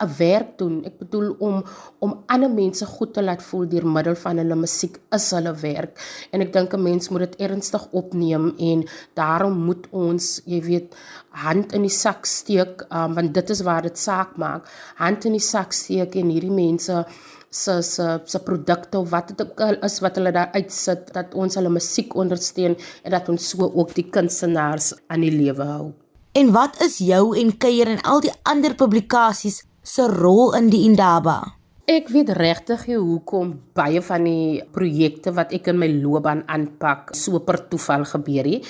'n 0.01 0.09
werk 0.17 0.57
doen. 0.57 0.83
Ek 0.85 0.97
bedoel 0.97 1.35
om 1.39 1.63
om 1.99 2.23
ander 2.25 2.49
mense 2.49 2.85
goed 2.85 3.13
te 3.13 3.23
laat 3.23 3.43
voel 3.43 3.67
deur 3.69 3.87
middel 3.87 4.15
van 4.15 4.37
hulle 4.41 4.55
musiek 4.55 4.99
is 5.17 5.31
hulle 5.31 5.53
werk. 5.61 5.99
En 6.31 6.41
ek 6.41 6.53
dink 6.53 6.73
'n 6.73 6.83
mens 6.83 7.09
moet 7.09 7.25
dit 7.27 7.35
ernstig 7.47 7.87
opneem 7.91 8.53
en 8.57 8.87
daarom 9.13 9.57
moet 9.67 9.87
ons, 9.91 10.41
jy 10.45 10.61
weet, 10.61 10.95
hand 11.29 11.73
in 11.73 11.81
die 11.81 11.97
sak 12.03 12.25
steek, 12.25 12.85
um, 12.89 13.13
want 13.13 13.33
dit 13.33 13.49
is 13.49 13.61
waar 13.61 13.81
dit 13.81 13.97
saak 13.97 14.37
maak. 14.37 14.67
Hand 14.95 15.25
in 15.25 15.31
die 15.31 15.47
sak 15.53 15.71
steek 15.73 16.15
en 16.15 16.29
hierdie 16.29 16.51
mense 16.51 17.05
se 17.51 17.81
se 17.81 18.19
se 18.25 18.39
produkte 18.39 18.97
of 18.97 19.09
wat 19.09 19.27
dit 19.27 19.41
ook 19.41 19.59
al 19.61 19.75
is 19.83 19.99
wat 19.99 20.15
hulle 20.15 20.31
daar 20.31 20.51
uitsit 20.53 21.13
dat 21.13 21.33
ons 21.33 21.55
hulle 21.55 21.69
musiek 21.69 22.15
ondersteun 22.15 22.77
en 23.03 23.11
dat 23.11 23.29
ons 23.29 23.49
so 23.49 23.71
ook 23.73 23.93
die 23.95 24.09
kunstenaars 24.09 24.93
aan 25.07 25.21
die 25.21 25.35
lewe 25.35 25.63
hou. 25.63 25.91
En 26.31 26.51
wat 26.51 26.79
is 26.81 26.97
jou 26.97 27.37
en 27.37 27.57
Kuier 27.57 27.87
en 27.91 28.01
al 28.07 28.21
die 28.23 28.31
ander 28.47 28.75
publikasies 28.75 29.63
se 29.83 30.05
rol 30.07 30.53
in 30.57 30.69
die 30.69 30.85
Indaba? 30.85 31.41
Ek 31.89 32.11
weet 32.13 32.29
regtig 32.37 32.85
nie 32.87 32.99
hoekom 33.01 33.55
baie 33.75 33.99
van 34.05 34.23
die 34.23 34.61
projekte 34.71 35.33
wat 35.35 35.51
ek 35.57 35.71
in 35.73 35.79
my 35.81 35.89
loopbaan 35.89 36.43
aanpak 36.47 37.09
so 37.17 37.41
per 37.43 37.57
toeval 37.71 38.05
gebeur 38.07 38.47
nie. 38.47 38.61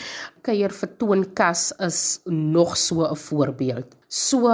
Kuier 0.41 0.73
vertoonkas 0.73 1.67
is 1.85 2.21
nog 2.25 2.77
so 2.77 3.03
'n 3.03 3.15
voorbeeld. 3.15 3.97
So 4.07 4.47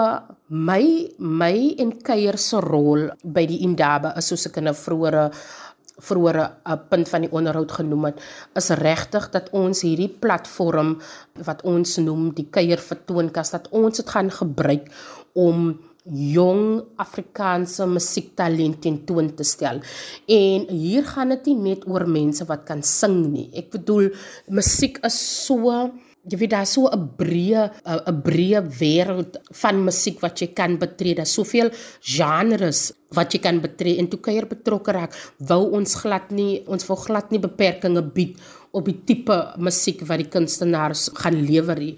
my 0.50 0.84
my 1.20 1.76
en 1.78 1.92
kuier 2.02 2.38
se 2.38 2.60
rol 2.60 3.10
by 3.24 3.46
die 3.46 3.62
Indaba 3.64 4.14
is 4.18 4.28
soos 4.28 4.48
ek 4.48 4.58
in 4.58 4.68
'n 4.68 4.74
vroeëre 4.74 5.32
vroeëre 6.00 6.44
'n 6.66 6.80
punt 6.90 7.10
van 7.10 7.22
die 7.22 7.32
onderhoud 7.32 7.72
genoem 7.72 8.06
het, 8.06 8.22
is 8.56 8.70
regtig 8.70 9.30
dat 9.32 9.50
ons 9.52 9.82
hierdie 9.82 10.10
platform 10.10 11.00
wat 11.46 11.62
ons 11.62 11.98
noem 11.98 12.34
die 12.34 12.50
kuier 12.50 12.78
vertoonkas 12.78 13.52
dat 13.52 13.68
ons 13.72 13.98
dit 13.98 14.10
gaan 14.10 14.32
gebruik 14.32 14.92
om 15.34 15.80
jong 16.08 16.84
Afrikaanse 16.98 17.88
musiektalent 17.90 18.82
tentoon 18.82 19.34
te 19.36 19.44
stel. 19.44 19.82
En 20.28 20.68
hier 20.70 21.04
gaan 21.04 21.30
dit 21.36 21.52
nie 21.52 21.74
net 21.74 21.88
oor 21.88 22.08
mense 22.08 22.46
wat 22.48 22.66
kan 22.66 22.84
sing 22.84 23.26
nie. 23.32 23.50
Ek 23.54 23.72
bedoel 23.72 24.12
musiek 24.50 25.00
is 25.08 25.18
so 25.46 25.72
jy 26.28 26.38
weet 26.42 26.52
daar 26.52 26.68
so 26.68 26.88
'n 26.92 27.08
breë 27.20 27.64
'n 28.12 28.22
breë 28.28 28.60
wêreld 28.80 29.38
van 29.62 29.84
musiek 29.84 30.20
wat 30.20 30.42
jy 30.42 30.48
kan 30.54 30.78
betree. 30.78 31.16
Daar's 31.16 31.34
soveel 31.34 31.70
genres 32.02 32.92
wat 33.16 33.34
jy 33.34 33.40
kan 33.40 33.62
betree 33.62 33.98
en 33.98 34.08
toe 34.08 34.20
kuier 34.20 34.46
betrokke 34.46 34.92
raak, 34.92 35.14
wou 35.40 35.72
ons 35.72 35.96
glad 35.96 36.32
nie 36.32 36.64
ons 36.68 36.88
wil 36.88 36.98
glad 36.98 37.32
nie 37.32 37.40
beperkings 37.40 38.14
bied 38.14 38.38
op 38.72 38.86
die 38.86 39.02
tipe 39.06 39.54
musiek 39.58 40.02
wat 40.08 40.18
die 40.18 40.30
kunstenaars 40.30 41.10
gaan 41.14 41.46
lewer 41.46 41.80
nie. 41.80 41.98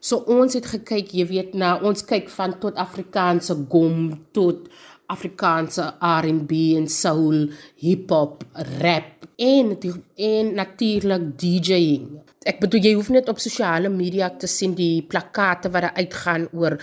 So 0.00 0.24
ons 0.32 0.56
het 0.56 0.64
gekyk, 0.64 1.12
jy 1.12 1.26
weet, 1.28 1.56
na 1.60 1.74
ons 1.84 2.00
kyk 2.08 2.30
van 2.32 2.54
tot 2.62 2.78
Afrikaanse 2.80 3.56
gom 3.68 4.14
tot 4.36 4.70
Afrikaanse 5.12 5.84
R&B 6.00 6.60
en 6.78 6.86
soul, 6.88 7.50
hip 7.82 8.12
hop, 8.14 8.44
rap 8.80 9.26
en 9.40 9.74
en 9.76 10.54
natuurlik 10.56 11.26
DJing. 11.40 12.08
Ek 12.48 12.62
bedoel 12.62 12.86
jy 12.86 12.94
hoef 12.96 13.10
net 13.12 13.28
op 13.28 13.42
sosiale 13.42 13.90
media 13.92 14.30
te 14.30 14.48
sien 14.48 14.72
die 14.78 15.02
plakate 15.02 15.68
wat 15.68 15.84
daar 15.84 16.00
uitgaan 16.00 16.48
oor 16.56 16.78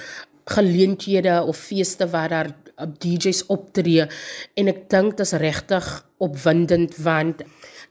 geleenthede 0.47 1.39
of 1.43 1.57
feeste 1.57 2.05
waar 2.13 2.29
daar 2.29 2.53
DJs 2.77 3.47
optree 3.53 4.05
en 4.55 4.67
ek 4.71 4.85
dink 4.89 5.17
dit 5.17 5.25
is 5.25 5.33
regtig 5.41 5.87
opwindend 6.23 6.97
want 7.01 7.41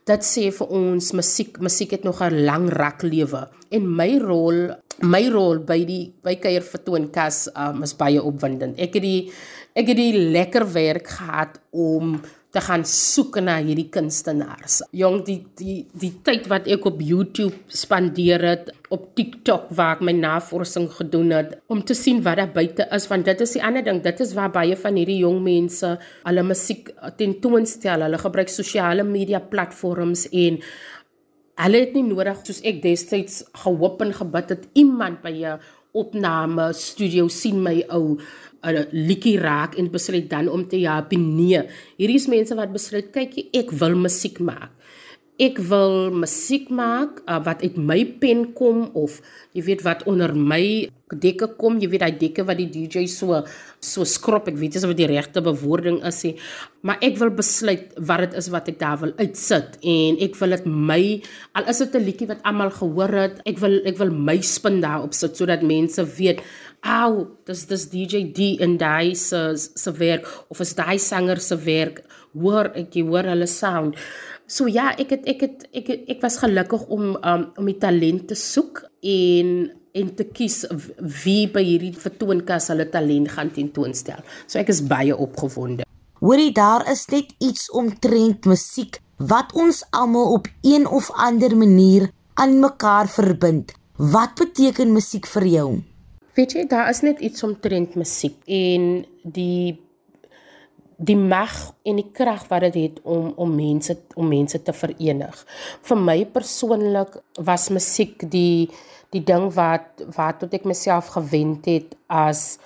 dit 0.07 0.23
sê 0.23 0.47
vir 0.55 0.67
ons 0.71 1.13
musiek 1.13 1.59
musiek 1.59 1.91
het 1.91 2.03
nog 2.07 2.21
'n 2.21 2.45
lang 2.45 2.69
rak 2.69 3.03
lewe 3.03 3.47
en 3.71 3.95
my 3.95 4.17
rol 4.19 4.71
my 5.03 5.27
rol 5.29 5.59
by 5.59 5.77
die 5.85 6.13
by 6.23 6.35
kuier 6.41 6.65
vertoonkas 6.65 7.47
um, 7.53 7.83
is 7.83 7.93
baie 7.97 8.21
opwindend. 8.21 8.79
Ek 8.79 8.97
het 8.97 9.03
die 9.03 9.31
ek 9.77 9.91
het 9.91 9.99
die 9.99 10.13
lekker 10.33 10.65
werk 10.73 11.11
gehad 11.19 11.59
om 11.71 12.17
te 12.57 12.63
gaan 12.65 12.81
soek 12.89 13.37
na 13.45 13.59
hierdie 13.61 13.89
kunstenaars. 13.93 14.79
Jong, 14.97 15.19
die 15.27 15.37
die 15.59 15.77
die 16.01 16.09
tyd 16.25 16.47
wat 16.49 16.65
ek 16.73 16.87
op 16.89 17.03
YouTube 17.05 17.53
spandeer 17.69 18.41
het, 18.47 18.71
op 18.89 19.11
TikTok 19.19 19.67
waar 19.77 19.97
ek 19.97 20.03
my 20.07 20.15
navorsing 20.17 20.87
gedoen 20.95 21.35
het 21.35 21.53
om 21.69 21.83
te 21.85 21.93
sien 21.97 22.23
wat 22.25 22.39
daar 22.41 22.53
buite 22.55 22.87
is, 22.95 23.05
want 23.11 23.27
dit 23.29 23.45
is 23.45 23.53
die 23.59 23.63
ander 23.63 23.85
ding, 23.85 24.01
dit 24.01 24.25
is 24.25 24.33
waar 24.37 24.49
baie 24.55 24.77
van 24.79 24.97
hierdie 24.97 25.19
jong 25.21 25.41
mense 25.45 25.93
hulle 26.23 26.45
musiek 26.47 26.89
tentoonstel. 27.19 28.07
Hulle 28.07 28.21
gebruik 28.25 28.49
sosiale 28.49 29.05
media 29.05 29.43
platforms 29.53 30.25
en 30.31 30.57
hulle 31.61 31.83
het 31.83 31.93
nie 31.97 32.07
nodig 32.07 32.41
soos 32.45 32.63
ek 32.65 32.81
destyds 32.81 33.43
gehoop 33.65 34.01
en 34.05 34.17
gebid 34.17 34.55
het 34.55 34.65
iemand 34.77 35.21
by 35.21 35.35
'n 35.45 35.59
opname 35.97 36.73
studio 36.73 37.27
sien 37.27 37.61
my 37.63 37.83
ou 37.89 38.17
'n 38.63 38.87
liedjie 38.91 39.39
raak 39.39 39.75
en 39.77 39.91
besluit 39.91 40.29
dan 40.29 40.49
om 40.49 40.67
te 40.67 40.79
ja, 40.79 41.05
nee. 41.09 41.61
Hierdie 41.97 42.15
is 42.15 42.27
mense 42.27 42.55
wat 42.55 42.73
besluit, 42.73 43.11
kyk, 43.11 43.49
ek 43.53 43.71
wil 43.71 43.95
musiek 43.95 44.39
maak. 44.39 44.71
Ek 45.37 45.59
wil 45.59 46.09
musiek 46.17 46.69
maak 46.73 47.21
uh, 47.29 47.37
wat 47.45 47.61
uit 47.61 47.77
my 47.77 47.99
pen 48.19 48.53
kom 48.57 48.89
of 48.97 49.21
jy 49.53 49.61
weet 49.67 49.83
wat 49.85 50.01
onder 50.09 50.33
my 50.33 50.89
dekke 51.13 51.53
kom, 51.55 51.77
jy 51.79 51.87
weet 51.87 52.01
daai 52.03 52.17
dekke 52.19 52.43
wat 52.47 52.57
die 52.59 52.67
DJ 52.67 53.05
so 53.07 53.43
so 53.79 54.03
skrop, 54.03 54.49
ek 54.49 54.57
weet 54.57 54.75
nie 54.75 54.81
of 54.81 54.91
dit 54.91 54.99
die 55.03 55.09
regte 55.13 55.43
bewoording 55.45 56.01
is 56.09 56.23
nie, 56.25 56.33
maar 56.81 56.97
ek 57.05 57.19
wil 57.21 57.29
besluit 57.37 57.93
wat 58.09 58.25
dit 58.25 58.35
is 58.41 58.49
wat 58.51 58.67
ek 58.73 58.79
daar 58.81 58.97
wil 58.99 59.13
uitsit 59.21 59.77
en 59.85 60.17
ek 60.25 60.35
wil 60.41 60.57
dit 60.57 60.65
my 60.65 61.01
al 61.53 61.69
is 61.69 61.79
dit 61.85 61.95
'n 61.95 62.03
liedjie 62.03 62.27
wat 62.33 62.41
almal 62.43 62.73
gehoor 62.73 63.13
het, 63.13 63.39
ek 63.45 63.61
wil 63.61 63.77
ek 63.85 63.97
wil 64.01 64.11
my 64.11 64.41
spin 64.41 64.81
daarop 64.81 65.13
sit 65.13 65.37
sodat 65.37 65.61
mense 65.61 66.01
weet 66.17 66.41
Au, 66.85 67.25
dis 67.45 67.65
dis 67.67 67.85
DJ 67.91 68.21
D 68.35 68.53
en 68.63 68.77
daai 68.77 69.15
se 69.15 69.39
se 69.57 69.91
werk 69.97 70.27
of 70.49 70.59
is 70.61 70.75
daai 70.77 70.97
sanger 70.99 71.39
se 71.41 71.57
werk 71.65 72.03
hoor 72.37 72.71
ek 72.77 72.95
jy 72.95 73.03
hoor 73.07 73.27
hulle 73.31 73.47
sound. 73.49 73.97
So 74.47 74.69
ja, 74.71 74.91
ek 74.95 75.15
het 75.15 75.25
ek 75.27 75.41
het 75.43 75.65
ek 75.75 75.89
het, 75.91 76.05
ek 76.15 76.21
was 76.23 76.37
gelukkig 76.43 76.85
om 76.93 77.17
um, 77.17 77.49
om 77.57 77.67
die 77.67 77.79
talent 77.81 78.29
te 78.29 78.37
soek 78.37 78.85
en 79.01 79.51
en 79.97 80.13
te 80.13 80.27
kies 80.29 80.61
wie 81.25 81.47
by 81.49 81.63
hierdie 81.65 81.95
vertoonkas 81.97 82.69
hulle 82.71 82.85
talent 82.93 83.33
gaan 83.33 83.49
tentoonstel. 83.51 84.21
So 84.45 84.61
ek 84.61 84.69
is 84.69 84.83
baie 84.85 85.15
opgewonde. 85.15 85.87
Hoorie, 86.21 86.53
daar 86.53 86.85
is 86.89 87.05
net 87.13 87.33
iets 87.43 87.67
omtrent 87.73 88.45
musiek 88.49 89.01
wat 89.17 89.53
ons 89.57 89.83
almal 89.97 90.33
op 90.37 90.47
een 90.61 90.85
of 90.87 91.09
ander 91.13 91.57
manier 91.57 92.09
aan 92.37 92.59
mekaar 92.61 93.09
verbind. 93.09 93.73
Wat 93.97 94.37
beteken 94.37 94.93
musiek 94.93 95.25
vir 95.25 95.45
jou? 95.49 95.69
Weet 96.37 96.53
jy, 96.53 96.67
daar 96.69 96.89
is 96.91 97.01
net 97.01 97.19
iets 97.25 97.41
omtrent 97.43 97.95
musiek 97.97 98.37
en 98.45 99.05
die 99.23 99.79
die 100.97 101.17
mag 101.17 101.53
en 101.85 101.99
die 101.99 102.09
krag 102.13 102.47
wat 102.49 102.63
dit 102.67 102.77
het 102.81 102.99
om 103.05 103.31
om 103.41 103.53
mense 103.53 103.95
om 104.17 104.29
mense 104.29 104.61
te 104.61 104.73
verenig. 104.73 105.39
Vir 105.89 105.99
my 106.09 106.17
persoonlik 106.33 107.17
was 107.49 107.69
musiek 107.73 108.21
die 108.29 108.69
die 109.13 109.23
ding 109.25 109.47
wat 109.55 110.05
wat 110.17 110.41
tot 110.43 110.53
ek 110.53 110.65
myself 110.69 111.09
gewend 111.15 111.65
het 111.69 111.97
as 112.05 112.59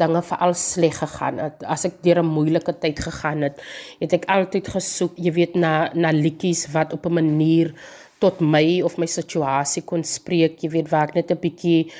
dinge 0.00 0.22
veral 0.24 0.54
sleg 0.56 0.96
gegaan 1.02 1.40
het. 1.42 1.64
As 1.68 1.84
ek 1.84 2.00
deur 2.04 2.22
'n 2.22 2.32
moeilike 2.32 2.72
tyd 2.80 3.00
gegaan 3.00 3.42
het, 3.42 3.60
het 4.00 4.12
ek 4.12 4.24
altyd 4.24 4.68
gesoek, 4.68 5.12
jy 5.16 5.32
weet, 5.32 5.54
na 5.54 5.90
na 5.94 6.12
liedjies 6.12 6.68
wat 6.72 6.92
op 6.92 7.06
'n 7.06 7.14
manier 7.20 7.74
tot 8.20 8.40
my 8.40 8.82
of 8.82 8.98
my 8.98 9.06
situasie 9.06 9.82
kon 9.82 10.04
spreek, 10.04 10.62
jy 10.62 10.70
weet, 10.70 10.88
waar 10.90 11.08
ek 11.08 11.14
net 11.14 11.30
'n 11.30 11.40
bietjie 11.40 11.90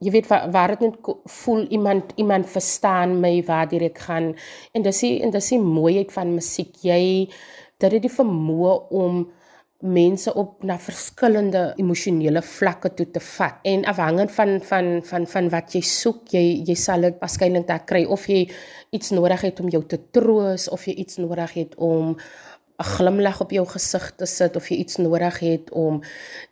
jy 0.00 0.12
weet 0.14 0.28
waar 0.30 0.50
waar 0.54 0.74
dit 0.74 0.80
net 0.86 1.08
voel 1.24 1.66
iemand 1.74 2.12
iemand 2.16 2.50
verstaan 2.50 3.20
my 3.20 3.42
waar 3.46 3.72
ek 3.72 3.98
gaan. 3.98 4.34
En 4.72 4.82
dis 4.82 5.00
die 5.00 5.22
en 5.22 5.30
dis 5.34 5.50
die 5.54 5.60
mooiheid 5.62 6.12
van 6.12 6.34
musiek. 6.34 6.74
Jy 6.82 7.28
dit 7.78 7.92
het 7.92 8.02
die 8.02 8.12
vermoë 8.12 8.78
om 8.90 9.26
mense 9.78 10.32
op 10.34 10.64
na 10.66 10.74
verskillende 10.82 11.74
emosionele 11.78 12.42
vlakke 12.42 12.90
toe 12.98 13.06
te 13.14 13.20
vat. 13.22 13.60
En 13.62 13.84
afhangend 13.86 14.32
van 14.34 14.58
van 14.62 14.88
van 15.06 15.26
van 15.26 15.50
wat 15.54 15.74
jy 15.74 15.82
soek 15.86 16.34
jy 16.34 16.62
jy 16.66 16.74
sal 16.74 17.06
dit 17.06 17.20
waarskynlik 17.20 17.66
daar 17.66 17.84
kry. 17.86 18.04
Of 18.04 18.26
jy 18.26 18.48
iets 18.90 19.10
nodig 19.14 19.40
het 19.46 19.60
om 19.60 19.70
jou 19.70 19.84
te 19.86 20.00
troos 20.10 20.68
of 20.68 20.86
jy 20.86 20.94
iets 21.04 21.16
nodig 21.22 21.54
het 21.54 21.74
om 21.76 22.16
'n 22.78 22.84
glimlag 22.84 23.40
op 23.40 23.50
jou 23.50 23.66
gesig 23.66 24.12
te 24.16 24.26
sit 24.26 24.56
of 24.56 24.68
jy 24.68 24.76
iets 24.76 24.96
nodig 24.96 25.38
het 25.38 25.70
om 25.70 26.02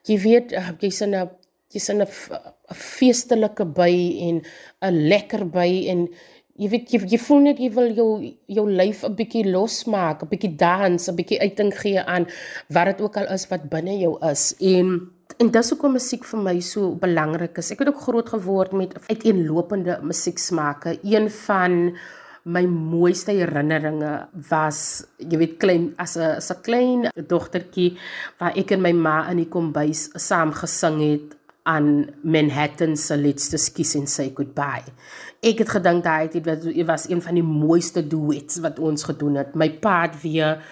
jy 0.02 0.18
weet 0.18 0.54
jy's 0.80 1.00
in 1.00 1.14
'n 1.14 1.30
jy's 1.74 1.88
in 1.90 2.02
'n 2.02 2.06
'n 2.06 2.74
feestelike 2.74 3.64
by 3.64 3.94
en 4.28 4.42
'n 4.82 5.08
lekker 5.08 5.44
by 5.44 5.70
en 5.92 6.08
jy 6.56 6.68
weet 6.72 6.92
jy, 6.92 7.00
jy 7.12 7.18
voel 7.20 7.42
net 7.46 7.58
jy 7.60 7.70
wil 7.74 7.90
jou 7.92 8.10
jou 8.48 8.66
lyf 8.68 9.04
'n 9.04 9.16
bietjie 9.16 9.44
losmaak, 9.50 10.22
'n 10.22 10.28
bietjie 10.28 10.56
dans, 10.56 11.08
'n 11.08 11.16
bietjie 11.16 11.40
uiting 11.40 11.72
gee 11.74 12.00
aan 12.00 12.26
wat 12.70 12.86
dit 12.86 13.00
ook 13.00 13.16
al 13.16 13.32
is 13.34 13.48
wat 13.48 13.68
binne 13.70 13.98
jou 13.98 14.16
is. 14.30 14.54
En 14.60 15.10
en 15.38 15.50
dis 15.50 15.70
hoekom 15.70 15.92
musiek 15.92 16.24
vir 16.24 16.40
my 16.40 16.60
so 16.60 16.94
belangrik 16.94 17.58
is. 17.58 17.70
Ek 17.70 17.80
het 17.80 17.88
ook 17.88 18.00
groot 18.00 18.28
geword 18.28 18.72
met 18.72 18.94
uiteenlopende 19.08 19.98
musieksmake. 20.02 20.98
Een 21.02 21.30
van 21.30 21.96
my 22.44 22.62
mooiste 22.66 23.32
herinneringe 23.32 24.28
was 24.48 25.04
jy 25.18 25.38
weet 25.38 25.58
klein 25.58 25.94
as 25.98 26.16
'n 26.16 26.36
as 26.38 26.50
'n 26.50 26.62
klein 26.62 27.10
dogtertjie 27.14 27.98
waar 28.38 28.56
ek 28.56 28.70
en 28.70 28.82
my 28.82 28.92
ma 28.92 29.30
in 29.30 29.36
die 29.36 29.48
kombuis 29.48 30.10
saam 30.14 30.52
gesing 30.52 31.00
het 31.00 31.36
aan 31.66 32.06
Manhattan 32.22 32.96
se 32.96 33.16
Let's 33.18 33.50
Just 33.50 33.74
Kiss 33.74 33.96
and 33.98 34.10
Say 34.10 34.30
Goodbye. 34.34 34.94
Ek 35.42 35.60
het 35.64 35.72
gedink 35.74 36.04
daai 36.06 36.28
het 36.28 36.38
dit 36.38 36.86
was 36.86 37.08
een 37.10 37.22
van 37.22 37.38
die 37.38 37.44
mooiste 37.46 38.04
duets 38.06 38.60
wat 38.64 38.78
ons 38.78 39.06
gedoen 39.08 39.40
het. 39.42 39.54
My 39.58 39.68
pa 39.82 40.02
het 40.06 40.20
weer 40.22 40.62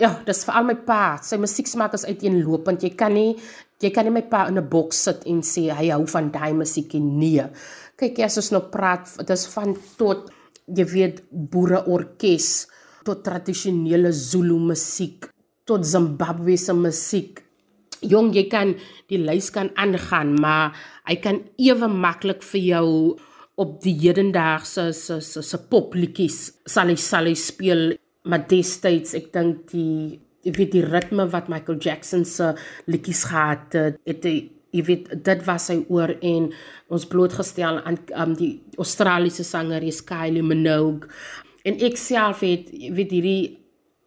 ja, 0.00 0.10
dis 0.26 0.42
veral 0.46 0.66
my 0.68 0.76
pa. 0.86 1.16
Sy 1.22 1.38
musieksmaak 1.40 1.94
is 1.96 2.06
uiteenlopend. 2.08 2.82
Jy 2.84 2.92
kan 2.98 3.14
nie 3.16 3.34
jy 3.82 3.90
kan 3.92 4.06
nie 4.06 4.14
my 4.14 4.24
pa 4.28 4.46
in 4.48 4.58
'n 4.58 4.68
boks 4.68 5.02
sit 5.08 5.24
en 5.26 5.42
sê 5.42 5.68
hy 5.72 5.90
hou 5.90 6.06
van 6.06 6.30
daai 6.30 6.52
musiek 6.52 6.94
nie. 6.94 7.42
Kyk, 7.96 8.18
as 8.18 8.36
ons 8.36 8.50
nou 8.50 8.62
praat, 8.70 9.16
dit 9.18 9.30
is 9.30 9.46
van 9.46 9.76
tot 9.98 10.30
jy 10.66 10.84
weet 10.84 11.22
boereorkes 11.30 12.66
tot 13.04 13.24
tradisionele 13.24 14.12
Zulu 14.12 14.58
musiek 14.58 15.28
tot 15.64 15.84
Zimbabwe 15.84 16.56
se 16.56 16.72
musiek 16.72 17.43
jong 18.10 18.32
jy 18.36 18.46
kan 18.52 18.74
die 19.12 19.20
lys 19.20 19.50
kan 19.54 19.70
aangaan 19.80 20.34
maar 20.40 20.74
hy 21.08 21.16
kan 21.22 21.42
ewe 21.58 21.88
maklik 21.88 22.42
vir 22.46 22.66
jou 22.70 22.88
op 23.60 23.76
die 23.84 23.94
hedendaagse 24.00 24.88
se 24.96 25.20
se 25.22 25.42
se 25.42 25.58
popliedjies 25.70 26.38
sal 26.66 26.90
hy 26.90 26.98
sal 26.98 27.30
hy 27.30 27.36
speel. 27.38 27.94
Maar 28.24 28.46
destyds 28.50 29.14
ek 29.18 29.30
dink 29.34 29.68
die 29.72 30.18
ek 30.44 30.58
weet 30.58 30.74
die 30.74 30.84
ritme 30.84 31.28
wat 31.32 31.48
Michael 31.52 31.78
Jackson 31.80 32.24
se 32.28 32.52
liedjies 32.90 33.24
gehad 33.30 33.76
het 33.76 34.00
het 34.08 34.26
jy 34.74 34.82
weet 34.88 35.12
dit 35.24 35.44
was 35.46 35.68
sy 35.70 35.78
oor 35.92 36.10
en 36.18 36.50
ons 36.92 37.06
blootgestel 37.06 37.78
aan 37.86 38.00
um, 38.10 38.34
die 38.34 38.58
Australiese 38.76 39.44
sanger 39.46 39.84
Kylie 40.06 40.42
Minogue. 40.42 41.08
En 41.64 41.78
ek 41.80 41.96
self 41.96 42.42
het 42.42 42.72
weet 42.72 43.12
hierdie 43.14 43.63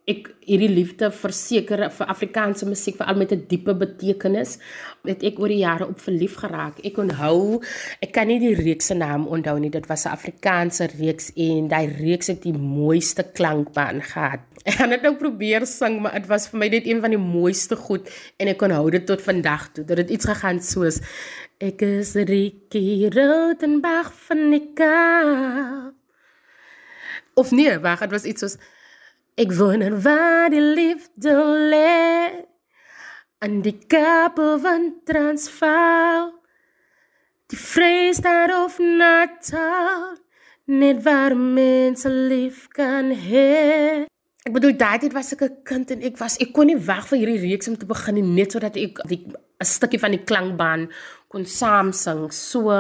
ek 0.08 0.30
hierdie 0.48 0.70
liefde 0.72 1.10
verseker 1.12 1.82
vir 1.92 2.12
Afrikaanse 2.14 2.64
musiek 2.70 2.96
veral 2.96 3.18
met 3.20 3.34
'n 3.36 3.44
diepe 3.52 3.74
betekenis 3.76 4.58
het 5.04 5.24
ek 5.24 5.40
oor 5.40 5.52
die 5.52 5.64
jare 5.68 5.88
op 5.88 6.00
verlief 6.00 6.36
geraak. 6.40 6.80
Ek 6.86 6.98
onthou, 6.98 7.62
ek 8.02 8.14
kan 8.14 8.28
nie 8.28 8.40
die 8.40 8.56
reeks 8.56 8.88
se 8.88 8.96
naam 8.96 9.28
onthou 9.28 9.60
nie. 9.60 9.70
Dit 9.70 9.88
was 9.88 10.06
'n 10.06 10.16
Afrikaanse 10.16 10.88
reeks 11.00 11.32
en 11.36 11.68
daai 11.68 11.88
reeks 12.00 12.28
het 12.28 12.42
die 12.44 12.54
mooiste 12.54 13.24
klankbaan 13.24 14.02
gehad. 14.02 14.40
Ek 14.68 14.78
het 14.80 14.90
net 14.90 15.02
nou 15.02 15.16
probeer 15.16 15.66
sing, 15.66 16.02
maar 16.02 16.14
dit 16.14 16.28
was 16.28 16.48
vir 16.50 16.60
my 16.60 16.68
net 16.68 16.86
een 16.86 17.02
van 17.02 17.10
die 17.10 17.20
mooiste 17.20 17.76
goed 17.76 18.10
en 18.38 18.48
ek 18.48 18.62
onthou 18.62 18.90
dit 18.92 19.06
tot 19.06 19.22
vandag 19.22 19.72
toe. 19.72 19.86
Dit 19.86 19.98
het 19.98 20.10
iets 20.10 20.26
gegaan 20.26 20.60
soos 20.62 21.00
ek 21.60 21.82
is 21.82 22.16
Ricky 22.16 23.10
Rodenbach 23.10 24.14
van 24.14 24.50
Nika. 24.50 25.94
Of 27.36 27.52
nee, 27.52 27.80
wag, 27.80 28.00
dit 28.00 28.12
was 28.12 28.24
iets 28.24 28.42
soos 28.42 28.58
Ik 29.38 29.52
woon 29.52 30.02
waar 30.02 30.50
die 30.50 30.62
liefde 30.62 31.34
lê 31.70 32.46
aan 33.38 33.62
die 33.62 33.78
kape 33.88 34.58
van 34.62 34.94
Transvaal. 35.06 36.32
Die 37.46 37.58
vrees 37.58 38.18
daar 38.18 38.64
of 38.64 38.80
Natal 38.80 40.18
net 40.66 41.04
waar 41.04 41.38
mense 41.38 42.10
lief 42.10 42.66
kan 42.68 43.14
hê. 43.14 44.10
Ek 44.42 44.56
bedoel 44.58 44.74
daai 44.74 44.98
tyd 45.06 45.14
was 45.14 45.30
ek 45.38 45.46
'n 45.46 45.62
kind 45.64 45.94
en 45.94 46.02
ek 46.02 46.18
was 46.18 46.42
ek 46.42 46.50
kon 46.54 46.66
nie 46.66 46.82
wag 46.90 47.06
vir 47.08 47.20
hierdie 47.22 47.46
reeks 47.46 47.70
om 47.70 47.78
te 47.78 47.86
begin 47.86 48.34
net 48.34 48.52
sodat 48.52 48.76
ek 48.76 49.06
'n 49.06 49.38
stukkie 49.62 50.02
van 50.02 50.18
die 50.18 50.26
klankbaan 50.26 50.90
kon 51.30 51.46
saam 51.46 51.94
sing. 51.94 52.32
So 52.34 52.74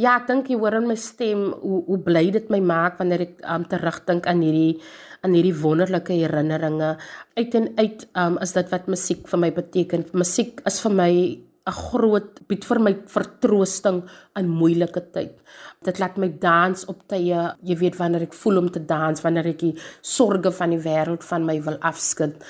ja, 0.00 0.16
ek 0.16 0.28
dink 0.30 0.50
jy 0.50 0.58
hoor 0.60 0.78
in 0.80 0.88
my 0.88 0.96
stem 0.98 1.50
hoe 1.60 1.82
hoe 1.88 2.00
bly 2.06 2.30
dit 2.34 2.50
my 2.52 2.60
maak 2.64 2.98
wanneer 3.00 3.26
ek 3.26 3.44
um, 3.44 3.66
terugdink 3.68 4.28
aan 4.30 4.42
hierdie 4.44 4.80
aan 5.20 5.36
hierdie 5.36 5.56
wonderlike 5.60 6.16
herinneringe 6.16 6.94
uit 7.36 7.54
en 7.58 7.68
uit 7.76 8.06
um, 8.16 8.38
is 8.40 8.56
dit 8.56 8.72
wat 8.72 8.88
musiek 8.88 9.26
vir 9.28 9.42
my 9.42 9.50
beteken. 9.52 10.06
Musiek 10.16 10.62
is 10.68 10.80
vir 10.80 10.94
my 11.02 11.12
'n 11.68 11.72
groot 11.76 12.40
bied 12.48 12.64
vir 12.64 12.78
my 12.80 12.92
vertroosting 13.14 14.00
in 14.38 14.48
moeilike 14.48 15.02
tyd. 15.12 15.34
Dit 15.84 15.98
laat 16.00 16.16
my 16.16 16.28
dans 16.40 16.84
op 16.88 17.02
tye, 17.08 17.40
jy 17.62 17.76
weet 17.76 17.98
wanneer 17.98 18.22
ek 18.22 18.34
voel 18.34 18.58
om 18.62 18.70
te 18.72 18.80
dans, 18.80 19.22
wanneer 19.22 19.46
ek 19.52 19.58
die 19.58 19.74
sorges 20.02 20.56
van 20.56 20.70
die 20.70 20.80
wêreld 20.80 21.24
van 21.24 21.44
my 21.44 21.60
wil 21.60 21.76
afskud 21.80 22.40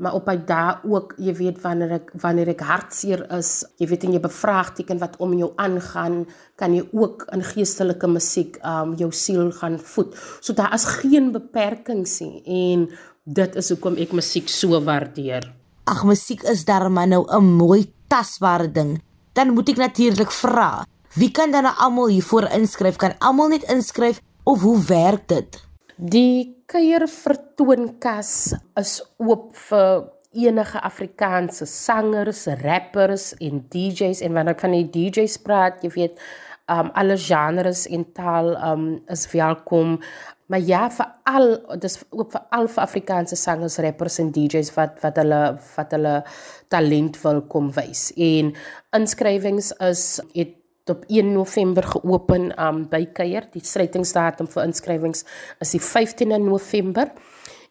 maar 0.00 0.16
op 0.16 0.24
by 0.24 0.36
daai 0.48 0.80
ook 0.88 1.12
jy 1.20 1.34
weet 1.36 1.60
wanneer 1.60 1.92
ek 1.98 2.10
wanneer 2.22 2.50
ek 2.54 2.64
hartseer 2.64 3.26
is 3.36 3.50
jy 3.80 3.88
weet 3.90 4.06
en 4.08 4.16
jy 4.16 4.22
bevraagteken 4.24 5.00
wat 5.02 5.18
om 5.20 5.34
jou 5.36 5.50
aangaan 5.60 6.22
kan 6.60 6.74
jy 6.76 6.86
ook 6.96 7.26
in 7.36 7.44
geestelike 7.44 8.08
musiek 8.08 8.56
um 8.64 8.94
jou 9.00 9.10
siel 9.12 9.52
gaan 9.52 9.76
voed. 9.78 10.16
So 10.40 10.56
daar 10.56 10.72
is 10.74 10.88
geen 11.02 11.30
beperkings 11.36 12.18
nie 12.24 12.40
en 12.56 12.88
dit 13.24 13.60
is 13.60 13.70
hoekom 13.74 14.00
ek 14.00 14.16
musiek 14.16 14.48
so 14.48 14.80
waardeer. 14.84 15.52
Ag 15.84 16.04
musiek 16.08 16.42
is 16.48 16.64
darma 16.64 17.04
nou 17.04 17.26
'n 17.28 17.44
mooi 17.44 17.92
tasbare 18.08 18.72
ding. 18.72 19.00
Dan 19.32 19.54
moet 19.54 19.68
ek 19.68 19.76
natuurlik 19.76 20.32
vra 20.32 20.84
wie 21.14 21.30
kan 21.30 21.50
dan 21.50 21.62
nou 21.62 21.74
almal 21.76 22.08
hiervoor 22.08 22.48
inskryf? 22.54 22.96
Kan 22.96 23.18
almal 23.18 23.48
net 23.48 23.62
inskryf 23.62 24.20
of 24.44 24.60
hoe 24.60 24.78
werk 24.86 25.28
dit 25.28 25.69
Die 26.00 26.64
kuier 26.64 27.04
vertoonkas 27.04 28.54
is 28.80 28.92
oop 29.20 29.50
vir 29.68 30.06
enige 30.32 30.80
Afrikaanse 30.80 31.66
sangers, 31.68 32.46
rappers 32.62 33.34
en 33.36 33.60
DJs 33.68 34.22
en 34.24 34.32
wanneer 34.32 34.56
ek 34.56 34.62
van 34.64 34.76
die 34.78 34.86
DJs 34.94 35.34
praat, 35.44 35.82
jy 35.84 35.90
weet, 35.98 36.22
um 36.72 36.88
alle 36.96 37.18
genres 37.20 37.84
en 37.90 38.06
taal 38.16 38.54
um 38.70 38.86
is 39.12 39.26
welkom. 39.34 39.98
Maar 40.48 40.64
ja, 40.64 40.86
vir 40.94 41.10
al 41.28 41.52
dis 41.82 41.98
ook 42.08 42.32
vir 42.32 42.46
al 42.56 42.70
vir 42.72 42.84
Afrikaanse 42.86 43.36
sangers, 43.36 43.76
rappers 43.84 44.16
en 44.24 44.32
DJs 44.32 44.72
wat 44.78 45.02
wat 45.04 45.20
hulle 45.20 45.42
wat 45.74 45.92
hulle 45.98 46.14
talent 46.72 47.20
wil 47.26 47.42
kom 47.52 47.68
wys. 47.76 48.08
En 48.16 48.54
inskrywings 48.96 49.74
is 49.90 50.06
het 50.32 50.56
op 50.88 51.04
1 51.08 51.32
November 51.32 51.82
geopen 51.82 52.50
um, 52.56 52.88
by 52.88 53.04
Kuier. 53.12 53.48
Die 53.52 53.64
sluitingsdatum 53.64 54.48
vir 54.48 54.64
inskrywings 54.64 55.24
is 55.60 55.76
die 55.76 55.82
15de 55.82 56.40
November. 56.42 57.12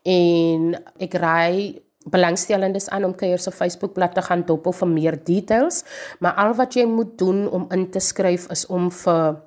En 0.05 0.75
ek 1.01 1.17
raai 1.19 1.81
belangstellendes 2.09 2.89
aan 2.89 3.05
om 3.09 3.15
Kuier 3.15 3.41
se 3.41 3.51
Facebookblad 3.51 4.15
te 4.15 4.23
gaan 4.25 4.45
dop 4.47 4.69
vir 4.75 4.87
meer 4.87 5.17
details. 5.23 5.83
Maar 6.19 6.39
al 6.45 6.55
wat 6.55 6.75
jy 6.77 6.85
moet 6.87 7.17
doen 7.19 7.45
om 7.49 7.67
in 7.75 7.89
te 7.91 7.99
skryf 7.99 8.49
is 8.53 8.65
om 8.67 8.91
vir 8.91 9.45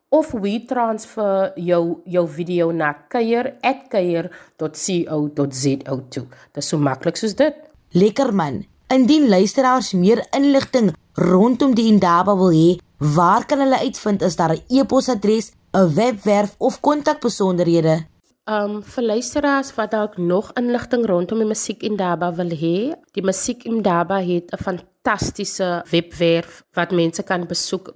of 0.09 0.33
we 0.33 0.65
transfer 0.67 1.53
jou 1.55 2.01
jou 2.05 2.29
video 2.29 2.73
na 2.73 2.93
kuier@kuier.co.za 3.09 5.97
toe. 6.09 6.27
Dit 6.53 6.63
is 6.63 6.69
so 6.69 6.79
maklik 6.79 7.17
soos 7.17 7.35
dit. 7.37 7.55
Lekker 7.91 8.35
man. 8.35 8.67
Indien 8.89 9.29
luisteraars 9.29 9.93
meer 9.93 10.27
inligting 10.31 10.95
rondom 11.13 11.75
die 11.75 11.87
Indaba 11.93 12.37
wil 12.37 12.53
hê, 12.53 12.77
waar 12.99 13.47
kan 13.47 13.59
hulle 13.61 13.79
uitvind 13.85 14.23
is 14.23 14.37
daar 14.37 14.53
'n 14.57 14.63
e-posadres, 14.69 15.53
'n 15.73 15.95
webwerf 15.95 16.55
of 16.59 16.81
kontakbesonderhede? 16.81 18.07
Um 18.49 18.79
vir 18.81 19.05
luisteraars 19.05 19.75
wat 19.77 19.91
dalk 19.93 20.15
nog 20.17 20.47
inligting 20.57 21.03
rondom 21.05 21.43
die 21.43 21.49
musiek 21.51 21.83
Indaba 21.85 22.31
wil 22.33 22.55
hê, 22.57 22.95
die 23.13 23.25
musiek 23.25 23.67
Indaba 23.69 24.23
het 24.25 24.49
'n 24.53 24.63
fantastiese 24.63 25.85
webwerf 25.91 26.65
wat 26.73 26.91
mense 26.91 27.23
kan 27.23 27.45
besoek. 27.47 27.93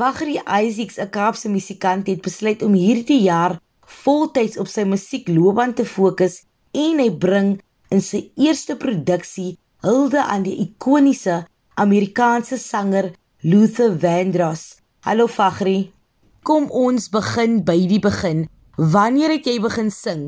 Fagri 0.00 0.40
Isaacs, 0.46 0.98
'n 0.98 1.10
Kaapse 1.10 1.48
musikant, 1.48 2.06
het 2.06 2.22
besluit 2.22 2.62
om 2.62 2.72
hierdie 2.72 3.22
jaar 3.22 3.60
voltyds 3.84 4.58
op 4.58 4.68
sy 4.70 4.84
musiekloopbaan 4.86 5.74
te 5.74 5.84
fokus 5.84 6.44
en 6.72 7.02
hy 7.02 7.10
bring 7.10 7.58
in 7.90 8.00
sy 8.00 8.30
eerste 8.38 8.76
produksie 8.76 9.58
hulde 9.84 10.22
aan 10.22 10.46
die 10.46 10.56
ikoniese 10.66 11.44
Amerikaanse 11.74 12.58
sanger 12.58 13.10
Luther 13.42 13.98
Vandross. 13.98 14.78
Hallo 15.00 15.26
Fagri. 15.26 15.90
Kom 16.40 16.70
ons 16.72 17.10
begin 17.12 17.58
by 17.68 17.74
die 17.84 17.98
begin. 18.00 18.46
Wanneer 18.80 19.34
het 19.34 19.44
jy 19.44 19.58
begin 19.60 19.90
sing? 19.92 20.20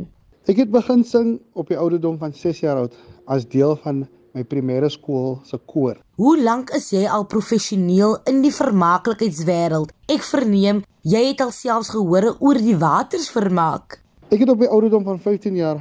Ek 0.44 0.58
het 0.60 0.68
begin 0.68 1.00
sing 1.08 1.38
op 1.56 1.70
die 1.72 1.78
ouderdom 1.80 2.18
van 2.20 2.34
6 2.36 2.58
jaar 2.60 2.82
oud 2.82 2.98
as 3.32 3.46
deel 3.48 3.78
van 3.80 4.02
my 4.36 4.42
primêre 4.44 4.90
skool 4.92 5.38
se 5.48 5.56
koor. 5.72 5.96
Hoe 6.20 6.34
lank 6.36 6.68
is 6.76 6.90
jy 6.92 7.06
al 7.08 7.24
professioneel 7.24 8.18
in 8.28 8.42
die 8.44 8.52
vermaaklikheidswêreld? 8.52 9.94
Ek 10.12 10.20
verneem 10.28 10.82
jy 11.00 11.22
het 11.30 11.40
alselfs 11.40 11.94
gehore 11.94 12.34
oor 12.44 12.60
die 12.60 12.76
waters 12.76 13.30
vermaak. 13.32 14.02
Ek 14.28 14.44
het 14.44 14.52
op 14.52 14.60
die 14.60 14.68
ouderdom 14.68 15.06
van 15.08 15.16
15 15.16 15.56
jaar 15.56 15.80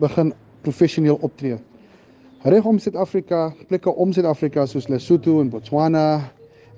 begin 0.00 0.32
professioneel 0.64 1.20
optree. 1.20 1.58
Reg 2.48 2.64
om 2.64 2.80
Suid-Afrika, 2.80 3.50
plekke 3.68 3.92
om 3.92 4.16
Suid-Afrika 4.16 4.64
soos 4.64 4.88
Lesotho 4.88 5.42
en 5.42 5.52
Botswana 5.52 6.06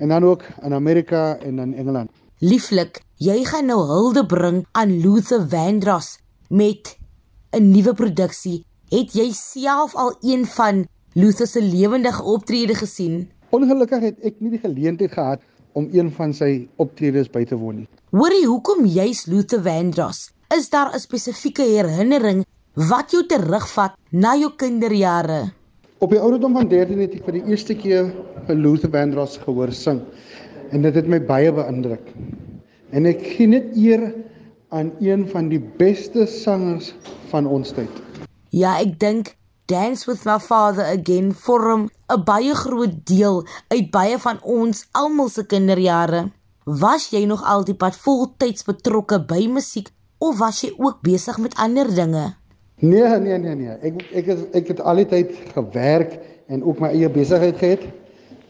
en 0.03 0.11
dan 0.11 0.26
ook 0.26 0.42
in 0.64 0.74
Amerika 0.74 1.37
en 1.38 1.62
in 1.62 1.76
Engeland. 1.79 2.11
Lieflik, 2.40 3.03
jy 3.20 3.42
gaan 3.44 3.66
nou 3.68 3.83
hulde 3.85 4.22
bring 4.24 4.62
aan 4.72 4.94
Luther 5.03 5.42
Vandross 5.44 6.14
met 6.48 6.96
'n 7.53 7.68
nuwe 7.68 7.92
produksie. 7.92 8.64
Het 8.88 9.12
jy 9.12 9.29
self 9.33 9.94
al 9.94 10.16
een 10.20 10.46
van 10.46 10.87
Luther 11.12 11.46
se 11.46 11.61
lewendige 11.62 12.22
optredes 12.22 12.79
gesien? 12.79 13.29
Ongelukkig 13.50 14.00
het 14.00 14.24
ek 14.24 14.40
nie 14.40 14.50
die 14.50 14.59
geleentheid 14.59 15.12
gehad 15.12 15.40
om 15.72 15.88
een 15.92 16.11
van 16.11 16.33
sy 16.33 16.68
optredes 16.76 17.29
by 17.29 17.44
te 17.44 17.57
woon 17.57 17.76
nie. 17.76 17.88
Hoorie, 18.11 18.46
hoekom 18.46 18.87
jy's 18.87 19.26
Luther 19.26 19.62
Vandross? 19.62 20.33
Is 20.57 20.70
daar 20.70 20.94
'n 20.94 20.98
spesifieke 20.98 21.62
herinnering 21.62 22.44
wat 22.74 23.11
jou 23.11 23.26
terugvat 23.26 23.92
na 24.11 24.35
jou 24.37 24.50
kinderjare? 24.57 25.53
Op 25.98 26.11
die 26.11 26.20
ouderdom 26.20 26.53
van 26.53 26.68
13 26.68 26.98
het 26.98 27.14
ek 27.14 27.24
vir 27.24 27.33
die 27.33 27.44
eerste 27.44 27.74
keer 27.74 28.14
vir 28.46 28.57
Luther 28.57 28.90
Vandross 28.90 29.37
gehoor 29.37 29.72
sing 29.72 30.00
en 30.70 30.83
dit 30.83 30.94
het 30.94 31.06
my 31.11 31.20
baie 31.26 31.52
beïndruk. 31.52 32.12
En 32.90 33.06
ek 33.06 33.22
gee 33.37 33.50
net 33.50 33.74
eer 33.78 34.11
aan 34.70 34.92
een 35.02 35.26
van 35.30 35.50
die 35.50 35.61
beste 35.78 36.26
sangers 36.26 36.94
van 37.30 37.46
ons 37.46 37.74
tyd. 37.74 37.90
Ja, 38.50 38.78
ek 38.83 38.98
dink 38.98 39.35
Dance 39.70 40.06
with 40.11 40.24
My 40.26 40.38
Father 40.42 40.83
Again 40.90 41.30
vorm 41.35 41.88
'n 42.11 42.24
baie 42.24 42.54
groot 42.54 42.94
deel 43.06 43.46
uit 43.68 43.90
baie 43.90 44.18
van 44.18 44.38
ons 44.42 44.88
almal 44.92 45.28
se 45.28 45.46
kinderjare. 45.46 46.30
Was 46.64 47.11
jy 47.11 47.24
nog 47.24 47.42
altyd 47.44 47.76
pad 47.78 47.96
voltyds 47.96 48.64
betrokke 48.64 49.20
by 49.26 49.46
musiek 49.46 49.90
of 50.18 50.38
was 50.38 50.61
jy 50.61 50.72
ook 50.76 51.00
besig 51.02 51.38
met 51.38 51.54
ander 51.54 51.94
dinge? 51.94 52.35
Nee, 52.80 53.18
nee, 53.18 53.38
nee, 53.38 53.54
nee. 53.54 53.76
Ek 53.80 54.02
ek 54.12 54.26
het 54.26 54.54
ek 54.54 54.68
het 54.68 54.80
altyd 54.80 55.33
gewerk 55.54 56.18
en 56.46 56.64
ook 56.64 56.80
my 56.80 56.88
eie 56.88 57.09
besigheid 57.09 57.56
gehad. 57.56 57.83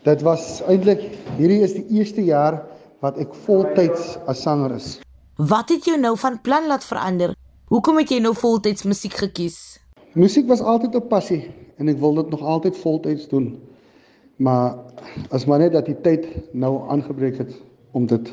Dit 0.00 0.22
was 0.24 0.62
eintlik 0.64 1.02
hierdie 1.36 1.60
is 1.60 1.74
die 1.76 1.84
eerste 1.98 2.22
jaar 2.24 2.62
wat 3.04 3.18
ek 3.20 3.34
voltyds 3.44 4.14
as 4.30 4.40
sanger 4.40 4.72
is. 4.72 4.94
Wat 5.36 5.68
het 5.68 5.84
jou 5.84 5.98
nou 6.00 6.14
van 6.16 6.38
plan 6.40 6.68
laat 6.68 6.84
verander? 6.84 7.34
Hoekom 7.68 8.00
het 8.00 8.08
jy 8.08 8.20
nou 8.24 8.32
voltyds 8.36 8.86
musiek 8.88 9.18
gekies? 9.20 9.76
Musiek 10.16 10.48
was 10.48 10.64
altyd 10.64 10.96
'n 10.96 11.08
passie 11.08 11.52
en 11.76 11.88
ek 11.88 12.00
wil 12.00 12.14
dit 12.14 12.30
nog 12.30 12.40
altyd 12.40 12.76
voltyds 12.76 13.28
doen. 13.28 13.60
Maar 14.36 14.76
as 15.30 15.44
maar 15.44 15.58
net 15.58 15.72
dat 15.72 15.84
die 15.84 16.00
tyd 16.00 16.26
nou 16.52 16.88
aangebreek 16.88 17.38
het 17.38 17.52
om 17.92 18.06
dit 18.06 18.32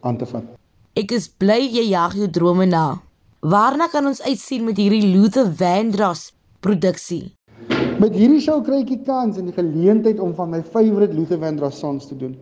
aan 0.00 0.16
te 0.16 0.26
vat. 0.26 0.44
Ek 0.92 1.12
is 1.12 1.28
bly 1.28 1.64
jy 1.64 1.88
jag 1.88 2.14
jou 2.14 2.30
drome 2.30 2.66
na. 2.66 3.00
Waarna 3.40 3.88
kan 3.88 4.06
ons 4.06 4.22
uitsien 4.22 4.64
met 4.64 4.76
hierdie 4.76 5.16
Luther 5.16 5.48
Vandross 5.48 6.32
produksie? 6.60 7.39
Met 8.00 8.14
hierdie 8.16 8.40
show 8.40 8.62
kry 8.64 8.78
ek 8.80 8.94
die 8.94 9.02
kans 9.04 9.36
en 9.36 9.50
die 9.50 9.52
geleentheid 9.52 10.20
om 10.24 10.30
van 10.32 10.48
my 10.54 10.62
favourite 10.64 11.12
Luther 11.12 11.36
Vandross 11.42 11.82
songs 11.82 12.06
te 12.08 12.16
doen. 12.16 12.32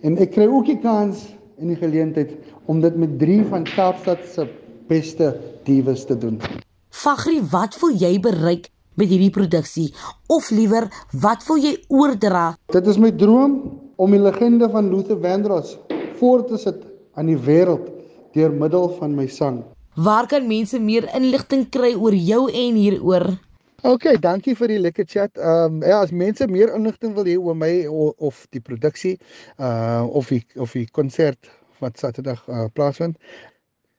En 0.00 0.14
ek 0.24 0.30
kry 0.38 0.46
ook 0.48 0.70
die 0.70 0.78
kans 0.80 1.26
en 1.60 1.68
die 1.68 1.76
geleentheid 1.76 2.30
om 2.72 2.80
dit 2.80 2.96
met 2.96 3.18
drie 3.20 3.42
van 3.50 3.66
Kaapstad 3.68 4.22
se 4.24 4.46
beste 4.88 5.34
dieves 5.66 6.06
te 6.08 6.16
doen. 6.16 6.40
Fagri, 6.88 7.42
wat 7.52 7.76
wil 7.82 7.92
jy 7.92 8.14
bereik 8.24 8.70
met 8.96 9.12
hierdie 9.12 9.28
produksie 9.36 9.90
of 10.32 10.48
liewer 10.48 10.88
wat 11.20 11.44
wil 11.50 11.60
jy 11.60 11.76
oordra? 11.92 12.54
Dit 12.72 12.88
is 12.88 12.96
my 12.96 13.12
droom 13.12 13.60
om 14.00 14.16
die 14.16 14.24
legende 14.24 14.72
van 14.72 14.88
Luther 14.94 15.20
Vandross 15.20 15.76
voort 16.22 16.48
te 16.48 16.64
sit 16.64 16.88
aan 17.20 17.28
die 17.28 17.36
wêreld 17.36 17.84
deur 18.32 18.56
middel 18.64 18.88
van 18.96 19.12
my 19.20 19.28
sang. 19.28 19.60
Waar 19.92 20.24
kan 20.24 20.48
mense 20.48 20.80
meer 20.80 21.04
inligting 21.12 21.68
kry 21.68 21.92
oor 22.00 22.16
jou 22.16 22.46
en 22.48 22.84
hieroor? 22.86 23.34
OK, 23.82 24.04
dankie 24.22 24.52
vir 24.54 24.70
die 24.70 24.78
lekker 24.78 25.06
chat. 25.10 25.38
Ehm 25.42 25.80
um, 25.80 25.80
ja, 25.82 25.96
as 26.04 26.12
mense 26.14 26.46
meer 26.46 26.70
inligting 26.70 27.16
wil 27.16 27.26
hê 27.26 27.32
oor 27.34 27.56
my 27.58 27.70
of, 27.90 28.12
of 28.22 28.42
die 28.54 28.60
produksie 28.62 29.16
uh 29.58 30.06
of 30.06 30.28
die 30.30 30.44
of 30.54 30.76
die 30.78 30.84
konsert 30.94 31.50
wat 31.82 31.98
Saterdag 31.98 32.44
uh, 32.46 32.68
plaasvind. 32.78 33.18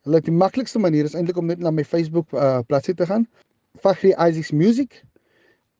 Hulle 0.07 0.21
die 0.23 0.31
maklikste 0.31 0.79
manier 0.79 1.03
is 1.03 1.17
eintlik 1.19 1.41
om 1.41 1.51
net 1.51 1.59
na 1.59 1.73
my 1.75 1.83
Facebook 1.83 2.31
uh, 2.31 2.61
bladsy 2.69 2.95
te 2.95 3.09
gaan. 3.09 3.27
Fagri 3.83 4.13
Isaacs 4.15 4.53
Music. 4.55 5.01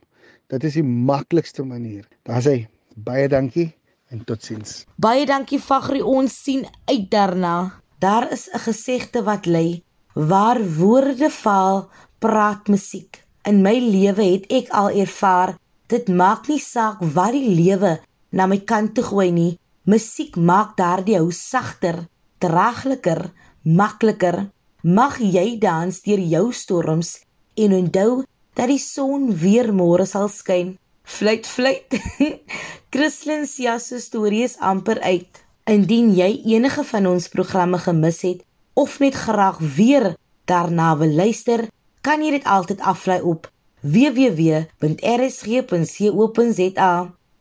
Dit 0.46 0.62
is 0.64 0.78
die 0.78 0.86
maklikste 0.86 1.62
manier. 1.64 2.06
Daar's 2.22 2.46
hy. 2.46 2.68
Baie 2.94 3.28
dankie 3.28 3.74
en 4.12 4.24
totsiens. 4.24 4.84
Baie 5.00 5.24
dankie 5.26 5.58
Fagri, 5.58 6.02
ons 6.02 6.34
sien 6.44 6.66
uit 6.84 7.10
daarna. 7.10 7.80
Daar 7.98 8.32
is 8.32 8.48
'n 8.52 8.58
gesegde 8.58 9.22
wat 9.22 9.46
lê: 9.46 9.82
Waar 10.14 10.60
woorde 10.76 11.30
val, 11.30 11.90
praat 12.22 12.70
musiek. 12.70 13.18
In 13.48 13.62
my 13.64 13.74
lewe 13.82 14.22
het 14.22 14.46
ek 14.54 14.70
al 14.78 14.92
ervaar, 15.02 15.56
dit 15.90 16.08
maak 16.08 16.46
nie 16.48 16.60
saak 16.62 17.02
wat 17.16 17.34
die 17.34 17.50
lewe 17.50 17.96
na 18.30 18.46
my 18.46 18.60
kant 18.62 18.94
toe 18.96 19.04
gooi 19.04 19.30
nie. 19.34 19.52
Musiek 19.90 20.36
maak 20.38 20.76
daardie 20.78 21.18
hou 21.18 21.32
sagter, 21.34 22.04
dragliker, 22.38 23.26
makliker. 23.62 24.46
Mag 24.82 25.18
jy 25.18 25.58
dans 25.62 25.98
deur 26.06 26.22
jou 26.34 26.46
storms 26.54 27.16
en 27.58 27.74
onthou 27.74 28.22
dat 28.58 28.70
die 28.70 28.80
son 28.82 29.30
weer 29.42 29.72
môre 29.74 30.06
sal 30.06 30.30
skyn. 30.30 30.76
Fluit 31.02 31.46
fluit. 31.46 31.98
Christlyn 32.92 33.46
se 33.46 33.98
storie 33.98 34.44
is 34.44 34.58
amper 34.58 35.00
uit. 35.02 35.42
Indien 35.66 36.10
jy 36.14 36.42
enige 36.54 36.84
van 36.84 37.06
ons 37.06 37.28
programme 37.28 37.78
gemis 37.78 38.22
het 38.22 38.42
of 38.74 38.98
net 38.98 39.14
graag 39.14 39.58
weer 39.76 40.14
daarna 40.44 40.96
wil 40.96 41.12
luister, 41.12 41.68
kan 42.02 42.22
jy 42.22 42.30
dit 42.34 42.46
altyd 42.46 42.80
aflaai 42.82 43.22
op 43.22 43.46
www.rsg.co.za. 43.82 44.70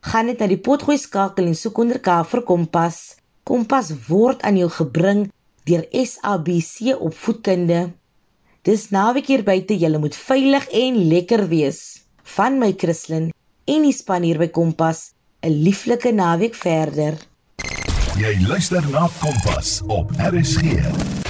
Gaan 0.01 0.25
net 0.25 0.39
na 0.41 0.47
die 0.49 0.57
potgooi 0.57 0.97
skakel 0.97 1.45
en 1.49 1.57
soek 1.57 1.77
onder 1.83 1.99
K 2.01 2.09
vir 2.29 2.41
Kompas. 2.45 2.97
Kompas 3.45 3.91
word 4.07 4.41
aan 4.45 4.57
jou 4.57 4.69
gebring 4.73 5.29
deur 5.69 5.85
SABC 5.93 6.95
Opvoedkunde. 6.97 7.91
Dis 8.65 8.89
naweek 8.93 9.27
hier 9.29 9.43
buite, 9.45 9.73
jy 9.77 9.89
moet 9.97 10.15
veilig 10.17 10.65
en 10.69 10.95
lekker 11.09 11.47
wees. 11.49 12.05
Van 12.37 12.59
my 12.61 12.73
Christlyn 12.77 13.31
en 13.65 13.81
die 13.85 13.93
span 13.93 14.23
hier 14.25 14.37
by 14.41 14.47
Kompas, 14.49 15.13
'n 15.41 15.53
lieflike 15.65 16.11
naweek 16.11 16.55
verder. 16.55 17.17
Jy 18.17 18.45
luister 18.47 18.81
na 18.91 19.09
Kompas 19.21 19.81
op 19.87 20.11
RSG. 20.17 21.20